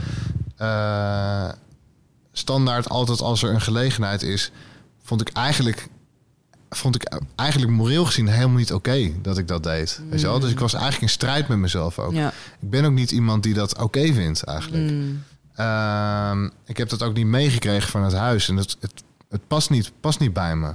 [2.38, 4.50] standaard altijd als er een gelegenheid is,
[5.02, 5.88] vond ik eigenlijk,
[6.70, 10.00] vond ik eigenlijk moreel gezien helemaal niet oké dat ik dat deed.
[10.10, 10.40] Weet je wel?
[10.40, 12.12] Dus ik was eigenlijk in strijd met mezelf ook.
[12.12, 12.32] Ja.
[12.60, 14.90] Ik ben ook niet iemand die dat oké vindt eigenlijk.
[14.90, 15.22] Mm.
[15.54, 18.48] Ehm, ik heb dat ook niet meegekregen van het huis.
[18.48, 20.72] En het, het, Het past niet, past niet bij me.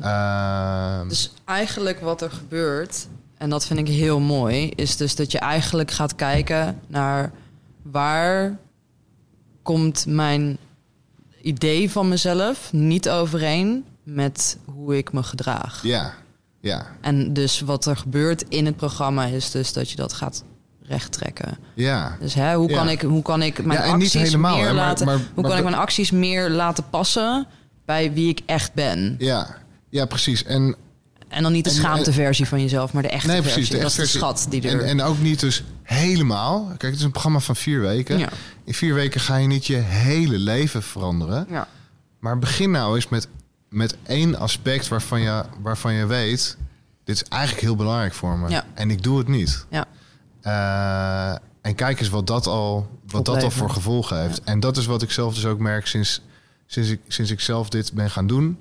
[0.00, 3.06] Ehm, Dus eigenlijk wat er gebeurt,
[3.38, 7.32] en dat vind ik heel mooi, is dus dat je eigenlijk gaat kijken naar
[7.82, 8.58] waar
[9.62, 10.58] komt mijn
[11.44, 15.80] idee van mezelf niet overeen met hoe ik me gedraag.
[15.82, 16.14] ja,
[16.60, 20.44] ja, En dus wat er gebeurt in het programma is dus dat je dat gaat
[20.82, 21.58] rechttrekken.
[21.74, 22.16] ja.
[22.20, 22.76] Dus hè, hoe, Ja.
[22.76, 25.44] kan ik, hoe kan ik mijn Ja, acties helemaal, meer hè, maar- laten, maar- hoe
[25.44, 27.46] kan ik mijn acties meer laten passen
[27.84, 29.14] bij wie ik echt ben?
[29.18, 29.56] Ja,
[29.90, 30.44] ja precies.
[30.44, 30.76] En
[31.28, 33.52] En dan niet de schaamteversie van jezelf, maar de echte nee, versie.
[33.52, 33.70] precies.
[33.70, 34.36] De dat echte is de versie.
[34.42, 34.80] schat die er...
[34.80, 36.64] En, en ook niet dus helemaal.
[36.66, 38.18] Kijk, het is een programma van vier weken.
[38.18, 38.28] Ja.
[38.64, 41.46] In vier weken ga je niet je hele leven veranderen.
[41.48, 41.68] ja.
[42.18, 43.28] Maar begin nou eens met,
[43.68, 46.56] met één aspect waarvan je, waarvan je weet...
[47.04, 48.48] dit is eigenlijk heel belangrijk voor me.
[48.48, 48.64] Ja.
[48.74, 49.66] En ik doe het niet.
[49.70, 49.86] Ja.
[50.40, 54.42] Eh, en kijk eens wat dat al, wat dat al voor gevolgen heeft.
[54.42, 56.20] En dat is wat ik zelf dus ook merk sinds,
[56.66, 58.58] sinds, ik, sinds ik zelf dit ben gaan doen.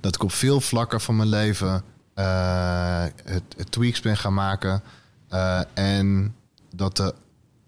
[0.00, 1.82] Dat ik op veel vlakken van mijn leven
[2.14, 4.82] eh, het, het tweaks ben gaan maken.
[5.28, 6.34] Eh, en
[6.74, 7.14] dat de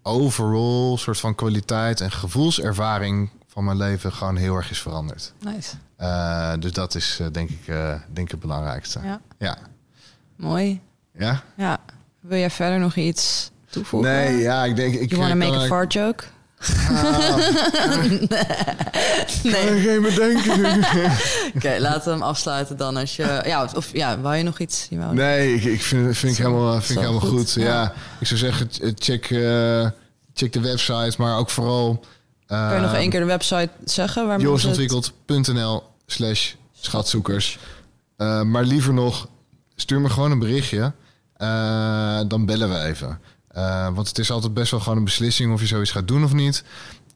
[0.07, 5.33] overall soort van kwaliteit en gevoelservaring van mijn leven gewoon heel erg is veranderd.
[5.39, 5.75] Nice.
[5.95, 8.99] Eh, dus dat is eh, denk, ik, eh, denk ik het belangrijkste.
[9.03, 9.21] Ja.
[9.37, 9.57] Ja.
[10.35, 10.81] Mooi.
[11.17, 11.43] Ja?
[11.55, 11.77] Ja.
[12.19, 14.11] Wil jij verder nog iets toevoegen?
[14.11, 14.93] Nee, ja, ik denk...
[14.93, 16.23] Ik You wanna make a er- fart joke?
[19.43, 19.81] Nee.
[19.81, 20.83] geen bedenken.
[21.55, 23.41] Oké, laten we hem afsluiten dan als je...
[23.45, 24.87] Ja, of, ja, wou je nog iets?
[24.89, 27.29] Je Nee, ik, ik vind, vind ik helemaal, vind ik helemaal goed.
[27.29, 27.63] goed, Ja.
[27.81, 27.93] ja.
[28.19, 29.89] ik zou zeggen, ch- check, eh,
[30.33, 32.05] check de website, maar ook vooral...
[32.47, 34.27] Kan je nog één keer de website zeggen?
[34.27, 37.57] Waar jorisontwikkeld.nl slash schatzoekers.
[38.17, 39.27] Eh, maar liever nog,
[39.75, 40.93] stuur me gewoon een berichtje.
[41.33, 43.19] Eh, dan bellen we even.
[43.57, 46.23] Eh, want het is altijd best wel gewoon een beslissing of je zoiets gaat doen
[46.23, 46.63] of niet.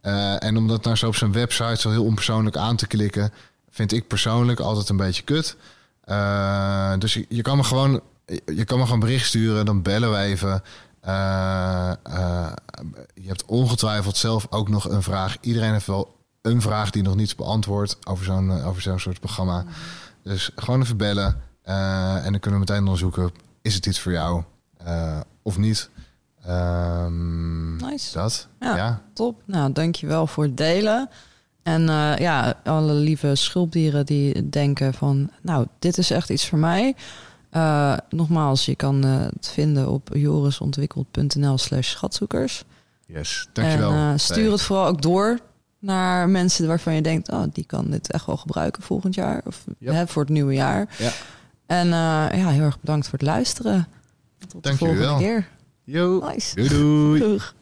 [0.01, 3.33] Eh, en om dat nou zo op zijn website zo heel onpersoonlijk aan te klikken,
[3.69, 5.55] vind ik persoonlijk altijd een beetje kut.
[6.03, 8.01] Eh, dus je, kan me gewoon,
[8.45, 10.63] je kan me gewoon bericht sturen, dan bellen we even.
[13.13, 15.37] Je hebt ongetwijfeld zelf ook nog een vraag.
[15.41, 19.19] Iedereen heeft wel een vraag die nog niet is beantwoord over zo'n over zo'n soort
[19.19, 19.65] programma.
[20.23, 21.41] Dus gewoon even bellen.
[21.63, 23.31] en dan kunnen we meteen onderzoeken:
[23.61, 24.43] is het iets voor jou
[25.41, 25.89] of niet?
[26.45, 28.13] Ehm, Nice.
[28.13, 28.47] Dat.
[28.59, 28.75] Ja.
[28.75, 29.01] ja.
[29.13, 29.41] Top.
[29.45, 31.09] Nou, dankjewel voor het delen.
[31.63, 35.29] En eh, ja, alle lieve schulpdieren die denken van...
[35.41, 36.95] nou, dit is echt iets voor mij.
[37.49, 42.63] Eh, nogmaals, je kan eh, het vinden op jorisontwikkeld.nl slash schatzoekers.
[43.05, 43.47] Yes.
[43.53, 43.91] Dankjewel.
[43.91, 45.39] En stuur het vooral ook door
[45.79, 47.31] naar mensen waarvan je denkt...
[47.31, 49.41] oh, die kan dit echt wel gebruiken volgend jaar.
[49.45, 49.93] Of Yep.
[49.93, 50.95] hè, voor het nieuwe jaar.
[50.97, 51.11] Ja.
[51.65, 53.87] En ja, heel erg bedankt voor het luisteren.
[54.39, 55.17] Tot de Dank jullie volgende wel.
[55.33, 55.47] keer.
[55.85, 56.21] Yo.
[56.21, 56.55] Nice.
[56.55, 57.19] Doei doei.
[57.19, 57.53] Doeg.